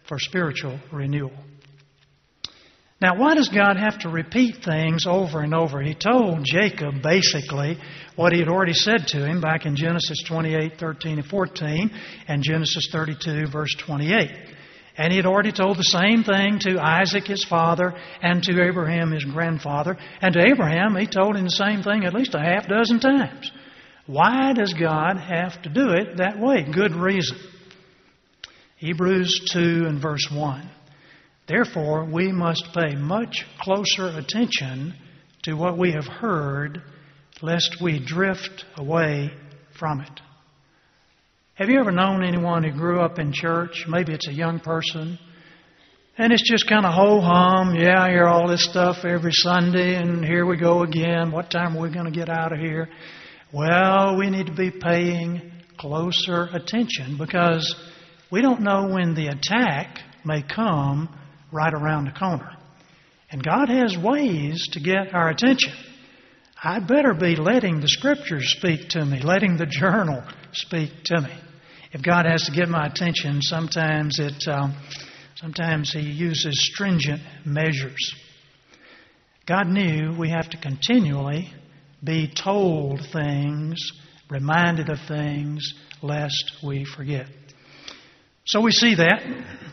[0.07, 1.33] for spiritual renewal.
[3.01, 5.81] Now, why does God have to repeat things over and over?
[5.81, 7.77] He told Jacob basically
[8.17, 11.91] what he had already said to him back in Genesis 28, 13, and 14,
[12.27, 14.31] and Genesis 32, verse 28.
[14.97, 19.11] And he had already told the same thing to Isaac, his father, and to Abraham,
[19.11, 19.97] his grandfather.
[20.21, 23.49] And to Abraham, he told him the same thing at least a half dozen times.
[24.07, 26.65] Why does God have to do it that way?
[26.69, 27.37] Good reason.
[28.75, 30.69] Hebrews 2 and verse 1.
[31.49, 34.93] Therefore, we must pay much closer attention
[35.43, 36.83] to what we have heard,
[37.41, 39.31] lest we drift away
[39.79, 40.21] from it.
[41.55, 43.85] Have you ever known anyone who grew up in church?
[43.87, 45.17] Maybe it's a young person.
[46.19, 47.73] And it's just kind of ho hum.
[47.73, 51.31] Yeah, I hear all this stuff every Sunday, and here we go again.
[51.31, 52.89] What time are we going to get out of here?
[53.51, 57.75] Well, we need to be paying closer attention because
[58.31, 61.09] we don't know when the attack may come
[61.51, 62.51] right around the corner.
[63.31, 65.73] And God has ways to get our attention.
[66.61, 71.33] I better be letting the Scriptures speak to me, letting the journal speak to me.
[71.91, 74.75] If God has to get my attention, sometimes it, um,
[75.35, 78.13] sometimes He uses stringent measures.
[79.45, 81.51] God knew we have to continually
[82.03, 83.77] be told things,
[84.29, 87.27] reminded of things, lest we forget.
[88.49, 89.21] So we see that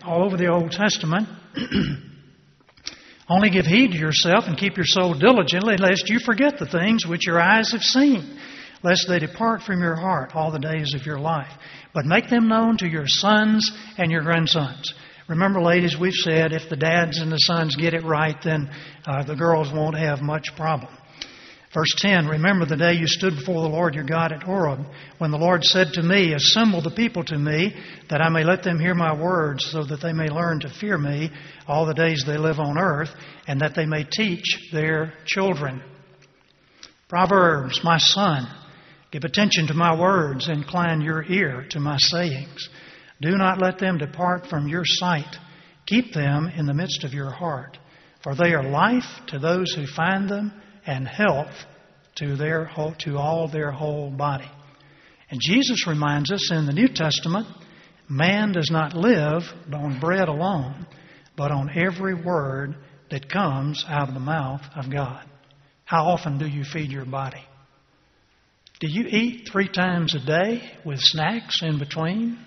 [0.05, 1.27] all over the Old Testament.
[3.29, 7.07] Only give heed to yourself and keep your soul diligently, lest you forget the things
[7.07, 8.39] which your eyes have seen,
[8.83, 11.51] lest they depart from your heart all the days of your life.
[11.95, 14.93] But make them known to your sons and your grandsons.
[15.27, 18.71] Remember, ladies, we've said if the dads and the sons get it right, then
[19.07, 20.93] uh, the girls won't have much problem.
[21.77, 24.87] Verse 10 Remember the day you stood before the Lord your God at Horeb,
[25.19, 27.77] when the Lord said to me, Assemble the people to me,
[28.09, 30.97] that I may let them hear my words, so that they may learn to fear
[30.97, 31.31] me
[31.69, 33.11] all the days they live on earth,
[33.47, 35.83] and that they may teach their children.
[37.11, 38.49] Proverbs, my son,
[39.13, 42.71] give attention to my words, incline your ear to my sayings.
[43.21, 45.37] Do not let them depart from your sight.
[45.85, 47.77] Keep them in the midst of your heart,
[48.23, 50.55] for they are life to those who find them
[50.87, 51.55] and health
[52.17, 54.51] to, their whole, to all their whole body.
[55.31, 57.47] And Jesus reminds us in the New Testament
[58.09, 60.87] man does not live on bread alone,
[61.37, 62.77] but on every word
[63.11, 65.25] that comes out of the mouth of God.
[65.85, 67.45] How often do you feed your body?
[68.81, 72.39] Do you eat three times a day with snacks in between?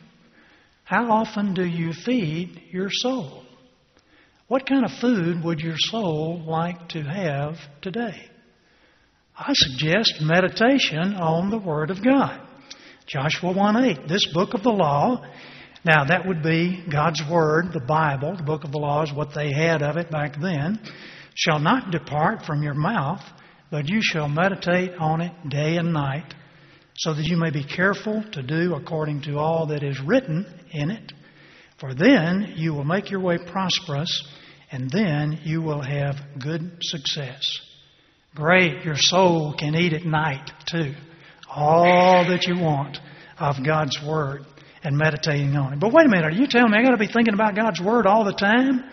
[0.84, 3.44] How often do you feed your soul?
[4.50, 8.20] What kind of food would your soul like to have today?
[9.38, 12.42] I suggest meditation on the Word of God.
[13.06, 15.24] Joshua 1 8, this book of the law.
[15.86, 18.38] Now, that would be God's Word, the Bible.
[18.38, 20.80] The book of the law is what they had of it back then.
[21.36, 23.22] Shall not depart from your mouth,
[23.70, 26.34] but you shall meditate on it day and night,
[26.98, 30.90] so that you may be careful to do according to all that is written in
[30.90, 31.14] it.
[31.80, 34.28] For then you will make your way prosperous
[34.72, 37.42] and then you will have good success.
[38.36, 40.94] Great, your soul can eat at night too.
[41.50, 42.98] All that you want
[43.40, 44.46] of God's Word
[44.84, 45.80] and meditating on it.
[45.80, 47.82] But wait a minute, are you telling me I got to be thinking about God's
[47.82, 48.84] Word all the time?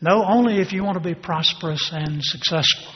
[0.00, 2.92] No, only if you want to be prosperous and successful.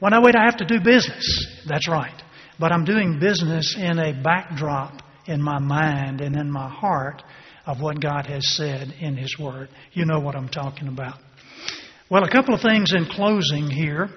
[0.00, 1.64] Well, no, wait, I have to do business.
[1.66, 2.22] That's right.
[2.58, 7.22] But I'm doing business in a backdrop in my mind and in my heart
[7.66, 9.68] of what God has said in His Word.
[9.92, 11.18] You know what I'm talking about.
[12.08, 14.08] Well, a couple of things in closing here.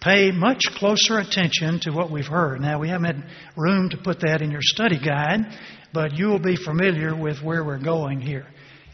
[0.00, 2.60] Pay much closer attention to what we've heard.
[2.60, 5.46] Now, we haven't had room to put that in your study guide,
[5.92, 8.46] but you will be familiar with where we're going here.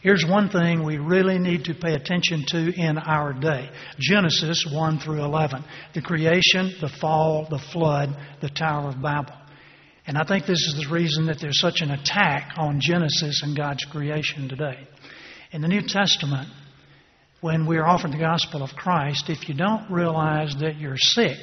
[0.03, 4.99] Here's one thing we really need to pay attention to in our day Genesis 1
[4.99, 5.65] through 11.
[5.95, 9.35] The creation, the fall, the flood, the Tower of Babel.
[10.07, 13.57] And I think this is the reason that there's such an attack on Genesis and
[13.57, 14.89] God's creation today.
[15.53, 16.49] In the New Testament,
[17.41, 21.39] when we're offered the gospel of Christ, if you don't realize that you're sick,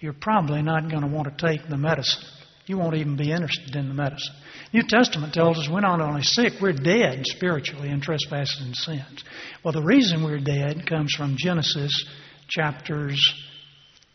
[0.00, 2.22] you're probably not going to want to take the medicine.
[2.66, 4.34] You won't even be interested in the medicine.
[4.72, 9.24] New Testament tells us we're not only sick, we're dead spiritually in trespasses and sins.
[9.62, 12.06] Well, the reason we're dead comes from Genesis
[12.48, 13.18] chapters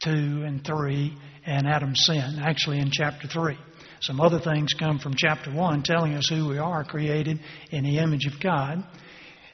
[0.04, 1.18] 2 and 3
[1.50, 3.58] and Adam's sin, actually in chapter 3.
[4.02, 7.40] Some other things come from chapter 1 telling us who we are, created
[7.72, 8.84] in the image of God.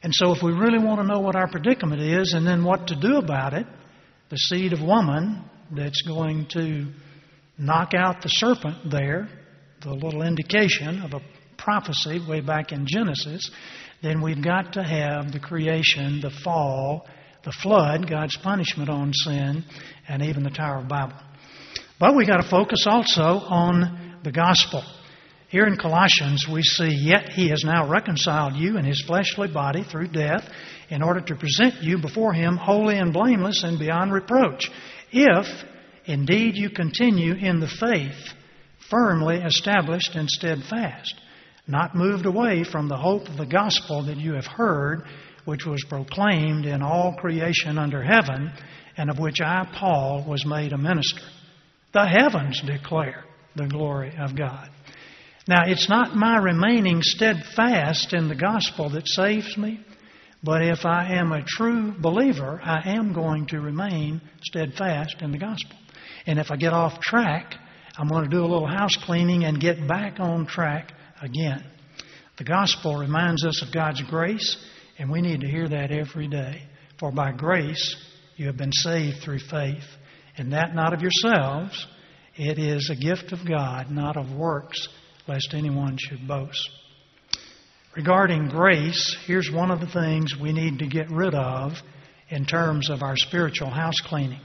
[0.03, 2.87] And so, if we really want to know what our predicament is and then what
[2.87, 3.65] to do about it,
[4.29, 6.91] the seed of woman that's going to
[7.57, 9.29] knock out the serpent there,
[9.81, 11.21] the little indication of a
[11.57, 13.49] prophecy way back in Genesis,
[14.03, 17.07] then we've got to have the creation, the fall,
[17.45, 19.63] the flood, God's punishment on sin,
[20.09, 21.15] and even the Tower of Babel.
[21.99, 24.83] But we've got to focus also on the gospel.
[25.47, 29.83] Here in Colossians, we see, Yet he has now reconciled you in his fleshly body
[29.83, 30.43] through death
[30.89, 34.69] in order to present you before him holy and blameless and beyond reproach.
[35.11, 35.47] If
[36.05, 38.33] Indeed, you continue in the faith,
[38.89, 41.15] firmly established and steadfast,
[41.67, 45.03] not moved away from the hope of the gospel that you have heard,
[45.45, 48.51] which was proclaimed in all creation under heaven,
[48.97, 51.23] and of which I, Paul, was made a minister.
[51.95, 53.23] The heavens declare
[53.55, 54.69] the glory of God.
[55.47, 59.79] Now, it's not my remaining steadfast in the gospel that saves me,
[60.43, 65.37] but if I am a true believer, I am going to remain steadfast in the
[65.37, 65.77] gospel.
[66.27, 67.53] And if I get off track,
[67.97, 70.91] I'm going to do a little house cleaning and get back on track
[71.21, 71.63] again.
[72.37, 74.57] The gospel reminds us of God's grace,
[74.99, 76.63] and we need to hear that every day.
[76.99, 77.95] For by grace
[78.35, 79.85] you have been saved through faith,
[80.37, 81.87] and that not of yourselves.
[82.35, 84.87] It is a gift of God, not of works,
[85.27, 86.69] lest anyone should boast.
[87.95, 91.71] Regarding grace, here's one of the things we need to get rid of
[92.29, 94.41] in terms of our spiritual house cleaning.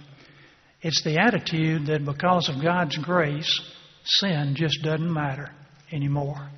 [0.82, 3.60] It's the attitude that because of God's grace,
[4.04, 5.50] sin just doesn't matter
[5.92, 6.48] anymore.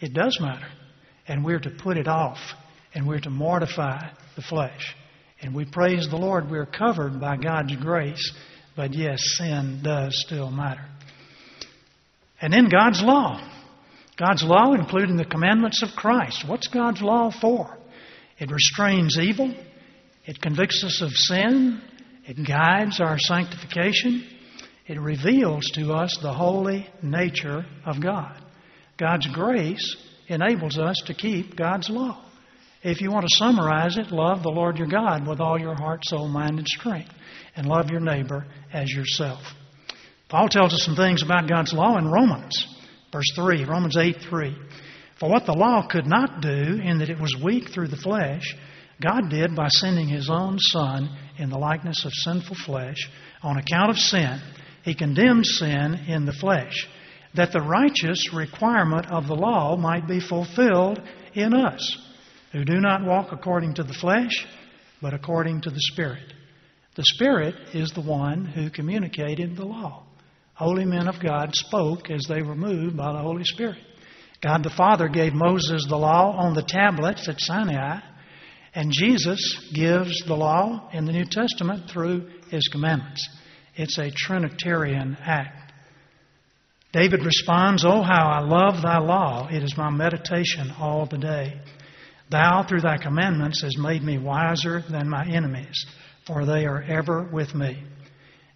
[0.00, 0.66] It does matter.
[1.28, 2.38] And we're to put it off,
[2.94, 4.94] and we're to mortify the flesh.
[5.40, 8.32] And we praise the Lord, we're covered by God's grace,
[8.76, 10.84] but yes, sin does still matter.
[12.40, 13.40] And then God's law.
[14.16, 16.44] God's law, including the commandments of Christ.
[16.46, 17.76] What's God's law for?
[18.38, 19.54] It restrains evil,
[20.24, 21.80] it convicts us of sin,
[22.26, 24.26] it guides our sanctification.
[24.86, 28.36] It reveals to us the holy nature of God.
[28.98, 29.96] God's grace
[30.28, 32.23] enables us to keep God's law.
[32.84, 36.04] If you want to summarize it, love the Lord your God with all your heart,
[36.04, 37.10] soul, mind, and strength,
[37.56, 39.40] and love your neighbor as yourself.
[40.28, 42.66] Paul tells us some things about God's law in Romans,
[43.10, 44.54] verse 3, Romans 8 3.
[45.18, 48.54] For what the law could not do, in that it was weak through the flesh,
[49.02, 51.08] God did by sending His own Son
[51.38, 53.08] in the likeness of sinful flesh
[53.42, 54.40] on account of sin.
[54.82, 56.86] He condemned sin in the flesh,
[57.34, 61.00] that the righteous requirement of the law might be fulfilled
[61.32, 61.98] in us,
[62.54, 64.46] who do not walk according to the flesh,
[65.02, 66.32] but according to the Spirit.
[66.94, 70.04] The Spirit is the one who communicated the law.
[70.54, 73.80] Holy men of God spoke as they were moved by the Holy Spirit.
[74.40, 77.98] God the Father gave Moses the law on the tablets at Sinai.
[78.72, 83.28] And Jesus gives the law in the New Testament through his commandments.
[83.74, 85.72] It's a Trinitarian act.
[86.92, 89.48] David responds, Oh, how I love thy law.
[89.50, 91.60] It is my meditation all the day.
[92.30, 95.86] Thou, through thy commandments, hast made me wiser than my enemies,
[96.26, 97.82] for they are ever with me.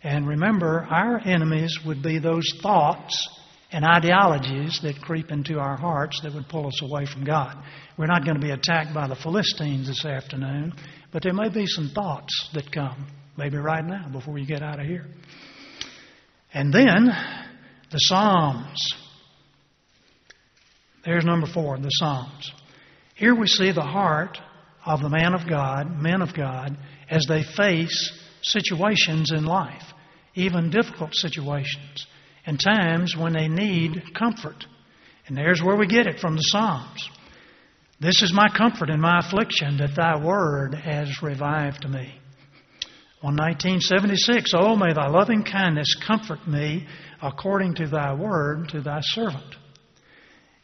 [0.02, 3.28] And remember, our enemies would be those thoughts
[3.70, 7.56] and ideologies that creep into our hearts that would pull us away from God.
[7.98, 10.72] We're not going to be attacked by the Philistines this afternoon,
[11.12, 14.80] but there may be some thoughts that come, maybe right now before you get out
[14.80, 15.06] of here.
[16.54, 17.10] And then
[17.90, 18.94] the Psalms.
[21.04, 22.52] There's number four, the Psalms.
[23.18, 24.38] Here we see the heart
[24.86, 26.78] of the man of God, men of God,
[27.10, 28.12] as they face
[28.42, 29.82] situations in life,
[30.36, 32.06] even difficult situations
[32.46, 34.64] and times when they need comfort.
[35.26, 37.10] And there's where we get it from the Psalms.
[37.98, 42.14] This is my comfort in my affliction that thy word has revived me.
[43.20, 46.86] On 1976, Oh, may thy loving kindness comfort me
[47.20, 49.56] according to thy word to thy servant.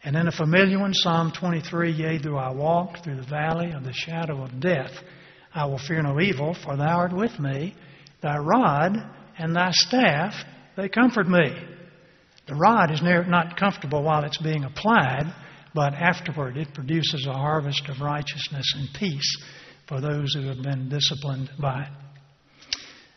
[0.05, 3.84] And then a familiar one, Psalm 23, Yea, though I walk through the valley of
[3.84, 4.92] the shadow of death,
[5.55, 7.74] I will fear no evil, for thou art with me.
[8.20, 8.98] Thy rod
[9.38, 10.34] and thy staff,
[10.76, 11.55] they comfort me.
[12.46, 15.34] The rod is near, not comfortable while it's being applied,
[15.74, 19.42] but afterward it produces a harvest of righteousness and peace
[19.88, 22.76] for those who have been disciplined by it.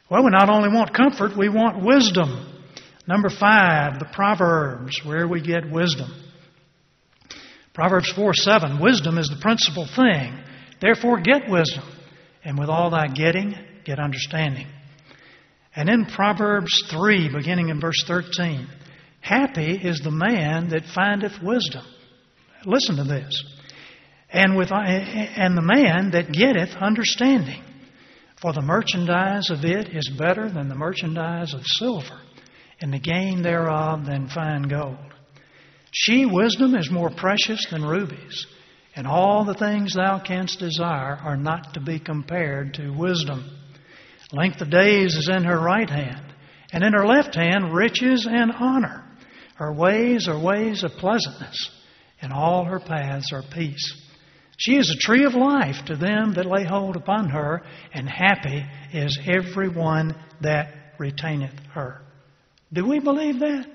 [0.10, 2.64] Well, we not only want comfort, we want wisdom.
[3.06, 6.10] Number five, the Proverbs, where we get wisdom.
[7.78, 10.36] Proverbs 4 7, wisdom is the principal thing.
[10.82, 11.84] Therefore, get wisdom.
[12.44, 13.54] And with all thy getting,
[13.86, 14.66] get understanding.
[15.76, 18.68] And in Proverbs 3, beginning in verse 13,
[19.22, 21.84] happy is the man that findeth wisdom.
[22.66, 23.44] Listen to this.
[24.32, 27.62] And, with, and the man that getteth understanding.
[28.42, 32.22] For the merchandise of it is better than the merchandise of silver,
[32.82, 34.98] and the gain thereof than fine gold.
[35.92, 38.46] She, wisdom, is more precious than rubies,
[38.96, 43.50] and all the things thou canst desire are not to be compared to wisdom.
[44.32, 46.34] Length of days is in her right hand,
[46.74, 49.04] and in her left hand riches and honor.
[49.56, 51.72] Her ways are ways of pleasantness,
[52.22, 54.04] and all her paths are peace.
[54.58, 57.62] She is a tree of life to them that lay hold upon her,
[57.94, 62.02] and happy is every one that retaineth her.
[62.74, 63.66] Do we believe that?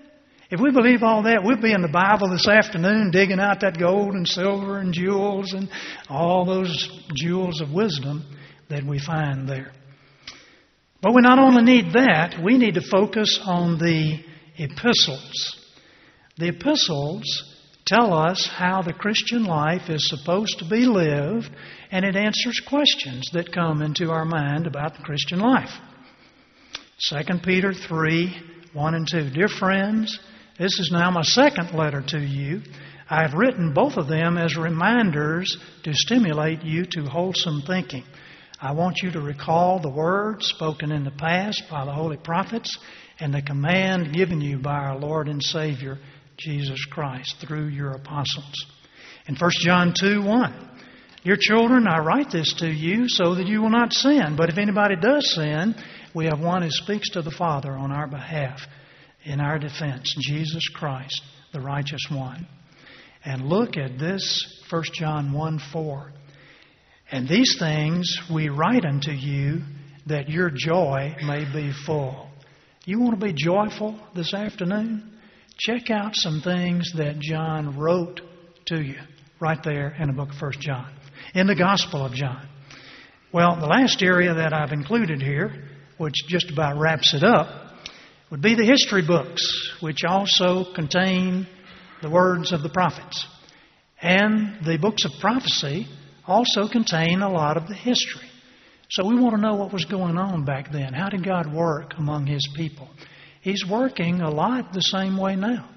[0.52, 3.78] If we believe all that, we'll be in the Bible this afternoon digging out that
[3.78, 5.66] gold and silver and jewels and
[6.10, 8.22] all those jewels of wisdom
[8.68, 9.72] that we find there.
[11.00, 14.22] But we not only need that, we need to focus on the
[14.58, 15.56] epistles.
[16.36, 17.24] The epistles
[17.86, 21.48] tell us how the Christian life is supposed to be lived,
[21.90, 25.70] and it answers questions that come into our mind about the Christian life.
[27.08, 29.30] 2 Peter 3 1 and 2.
[29.30, 30.18] Dear friends,
[30.58, 32.60] this is now my second letter to you.
[33.08, 38.04] I have written both of them as reminders to stimulate you to wholesome thinking.
[38.60, 42.78] I want you to recall the words spoken in the past by the holy prophets
[43.18, 45.98] and the command given you by our Lord and Savior
[46.36, 48.66] Jesus Christ through your apostles.
[49.26, 50.70] In 1 John 2 1,
[51.24, 54.36] Dear children, I write this to you so that you will not sin.
[54.36, 55.74] But if anybody does sin,
[56.14, 58.60] we have one who speaks to the Father on our behalf
[59.24, 62.46] in our defense, Jesus Christ, the righteous one.
[63.24, 66.12] And look at this 1 John 1 4.
[67.10, 69.62] And these things we write unto you
[70.06, 72.28] that your joy may be full.
[72.84, 75.12] You want to be joyful this afternoon?
[75.58, 78.20] check out some things that John wrote
[78.66, 78.96] to you
[79.40, 80.92] right there in the book of 1 John,
[81.34, 82.48] in the Gospel of John.
[83.32, 85.68] Well, the last area that I've included here,
[85.98, 87.61] which just about wraps it up,
[88.32, 89.42] would be the history books,
[89.80, 91.46] which also contain
[92.00, 93.26] the words of the prophets.
[94.00, 95.86] And the books of prophecy
[96.26, 98.26] also contain a lot of the history.
[98.88, 100.94] So we want to know what was going on back then.
[100.94, 102.88] How did God work among His people?
[103.42, 105.68] He's working a lot the same way now.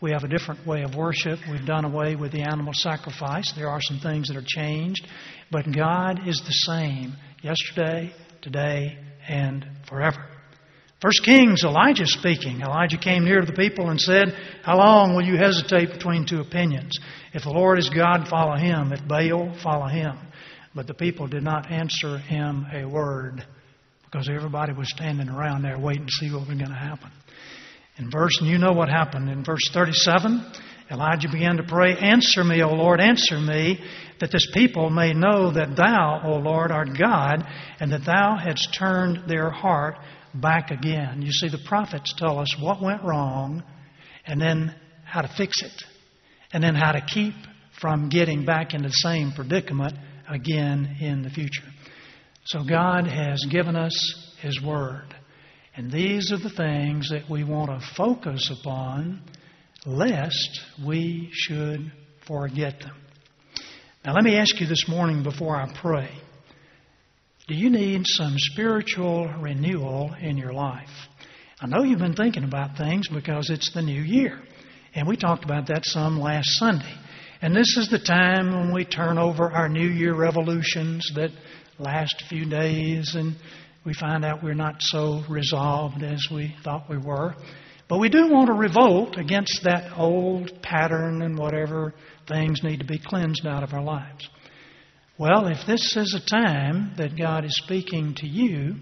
[0.00, 1.40] We have a different way of worship.
[1.50, 3.52] We've done away with the animal sacrifice.
[3.56, 5.04] There are some things that are changed,
[5.50, 8.96] but God is the same yesterday, today,
[9.26, 10.35] and forever.
[11.00, 12.62] First Kings, Elijah speaking.
[12.62, 14.28] Elijah came near to the people and said,
[14.62, 16.98] How long will you hesitate between two opinions?
[17.34, 18.92] If the Lord is God, follow him.
[18.92, 20.16] If Baal, follow him.
[20.74, 23.46] But the people did not answer him a word
[24.04, 27.10] because everybody was standing around there waiting to see what was going to happen.
[27.98, 29.28] In verse, and you know what happened.
[29.28, 30.44] In verse 37,
[30.90, 33.84] Elijah began to pray, Answer me, O Lord, answer me,
[34.20, 37.44] that this people may know that Thou, O Lord, art God,
[37.80, 39.96] and that Thou hadst turned their heart
[40.40, 41.22] back again.
[41.22, 43.62] You see, the prophets tell us what went wrong,
[44.26, 44.74] and then
[45.04, 45.84] how to fix it,
[46.52, 47.34] and then how to keep
[47.80, 49.94] from getting back into the same predicament
[50.28, 51.68] again in the future.
[52.46, 55.14] So God has given us His Word.
[55.74, 59.22] And these are the things that we want to focus upon
[59.84, 61.92] lest we should
[62.26, 62.94] forget them.
[64.04, 66.10] Now, let me ask you this morning before I pray
[67.48, 70.90] do you need some spiritual renewal in your life?
[71.60, 74.40] I know you've been thinking about things because it's the new year.
[74.96, 76.92] And we talked about that some last Sunday.
[77.40, 81.30] And this is the time when we turn over our New Year revolutions that
[81.78, 83.36] last a few days and
[83.84, 87.36] we find out we're not so resolved as we thought we were.
[87.88, 91.94] But we do want to revolt against that old pattern and whatever
[92.26, 94.28] things need to be cleansed out of our lives.
[95.18, 98.74] Well, if this is a time that God is speaking to you,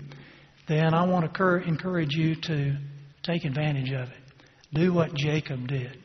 [0.66, 2.76] then I want to encourage you to
[3.22, 4.18] take advantage of it.
[4.72, 5.96] Do what Jacob did.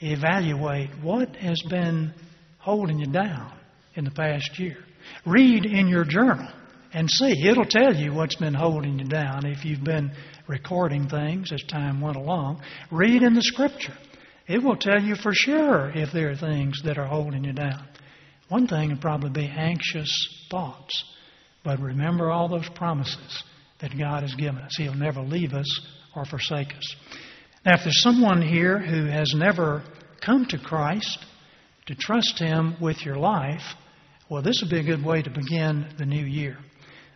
[0.00, 2.12] evaluate what has been
[2.58, 3.52] holding you down
[3.94, 4.78] in the past year.
[5.24, 6.48] Read in your journal
[6.92, 7.46] and see.
[7.48, 10.10] It'll tell you what's been holding you down if you've been
[10.48, 12.62] recording things as time went along.
[12.90, 13.96] Read in the Scripture.
[14.48, 17.86] It will tell you for sure if there are things that are holding you down.
[18.48, 20.10] One thing would probably be anxious
[20.50, 21.04] thoughts.
[21.64, 23.42] But remember all those promises
[23.80, 24.76] that God has given us.
[24.76, 25.80] He'll never leave us
[26.14, 26.96] or forsake us.
[27.64, 29.82] Now, if there's someone here who has never
[30.24, 31.18] come to Christ
[31.86, 33.62] to trust Him with your life,
[34.30, 36.58] well, this would be a good way to begin the new year.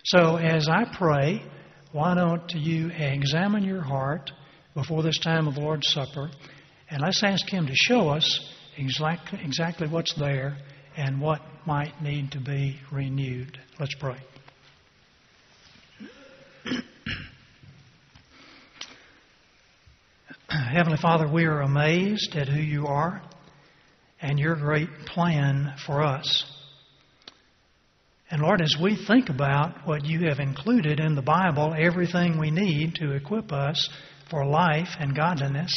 [0.04, 1.42] So, as I pray,
[1.92, 4.30] why don't you examine your heart
[4.74, 6.30] before this time of the Lord's Supper
[6.92, 10.58] and let's ask Him to show us exactly, exactly what's there
[10.96, 13.58] and what might need to be renewed.
[13.78, 14.16] Let's pray.
[20.48, 23.22] Heavenly Father, we are amazed at who you are
[24.20, 26.44] and your great plan for us.
[28.30, 32.50] And Lord, as we think about what you have included in the Bible, everything we
[32.50, 33.90] need to equip us
[34.30, 35.72] for life and godliness,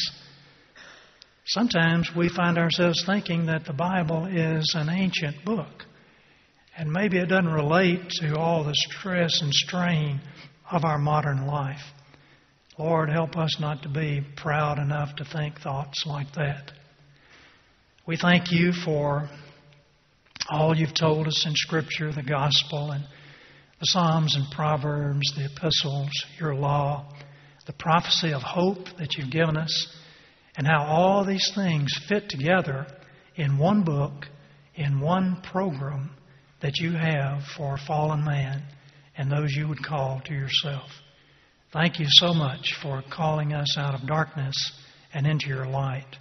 [1.45, 5.85] sometimes we find ourselves thinking that the Bible is an ancient book.
[6.77, 10.19] And maybe it doesn't relate to all the stress and strain
[10.69, 11.81] of our modern life.
[12.77, 16.73] Lord, help us not to be proud enough to think thoughts like that.
[18.05, 19.29] We thank you for
[20.49, 23.03] all you've told us in Scripture, the gospel, and
[23.79, 27.13] the Psalms and Proverbs, the epistles, your law,
[27.65, 29.97] the prophecy of hope that you've given us,
[30.57, 32.87] and how all these things fit together
[33.35, 34.27] in one book,
[34.75, 36.11] in one program
[36.61, 38.63] that you have for a fallen man
[39.17, 40.89] and those you would call to yourself.
[41.71, 44.55] Thank you so much for calling us out of darkness
[45.13, 46.15] and into your light.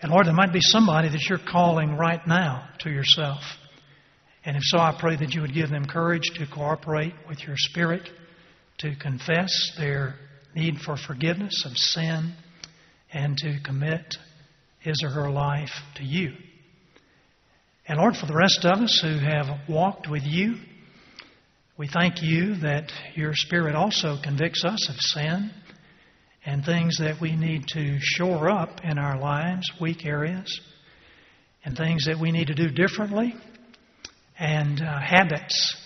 [0.00, 3.40] And Lord, there might be somebody that you're calling right now to yourself.
[4.44, 7.56] And if so, I pray that you would give them courage to cooperate with your
[7.56, 8.08] Spirit,
[8.78, 10.16] to confess their
[10.54, 12.34] need for forgiveness of sin,
[13.14, 14.16] and to commit
[14.80, 16.32] his or her life to you.
[17.86, 20.56] And Lord, for the rest of us who have walked with you,
[21.78, 25.50] we thank you that your Spirit also convicts us of sin
[26.44, 30.60] and things that we need to shore up in our lives, weak areas,
[31.64, 33.34] and things that we need to do differently,
[34.38, 35.76] and uh, habits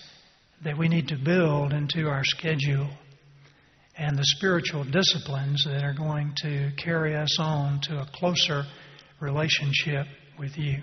[0.65, 2.91] that we need to build into our schedule,
[3.99, 8.63] and the spiritual disciplines that are going to carry us on to a closer
[9.21, 10.07] relationship
[10.39, 10.81] with you.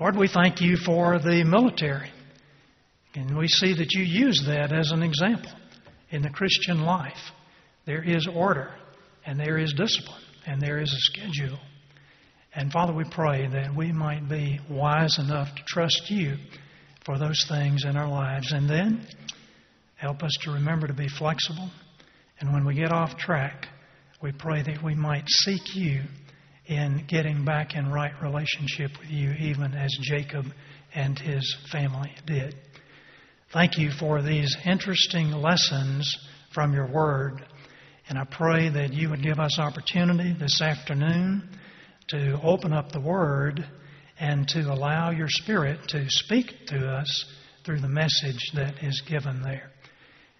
[0.00, 2.10] Lord, we thank you for the military.
[3.14, 5.52] And we see that you use that as an example
[6.10, 7.30] in the Christian life.
[7.86, 8.74] There is order,
[9.24, 11.58] and there is discipline, and there is a schedule.
[12.54, 16.36] And Father, we pray that we might be wise enough to trust you
[17.06, 18.52] for those things in our lives.
[18.52, 19.06] And then
[19.96, 21.70] help us to remember to be flexible.
[22.40, 23.66] And when we get off track,
[24.22, 26.02] we pray that we might seek you
[26.66, 30.46] in getting back in right relationship with you, even as Jacob
[30.94, 32.54] and his family did.
[33.52, 36.16] Thank you for these interesting lessons
[36.52, 37.44] from your word.
[38.08, 41.48] And I pray that you would give us opportunity this afternoon
[42.08, 43.66] to open up the Word
[44.18, 47.24] and to allow your Spirit to speak to us
[47.64, 49.72] through the message that is given there.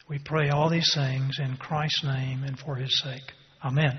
[0.08, 3.32] We pray all these things in Christ's name and for His sake.
[3.64, 3.98] Amen.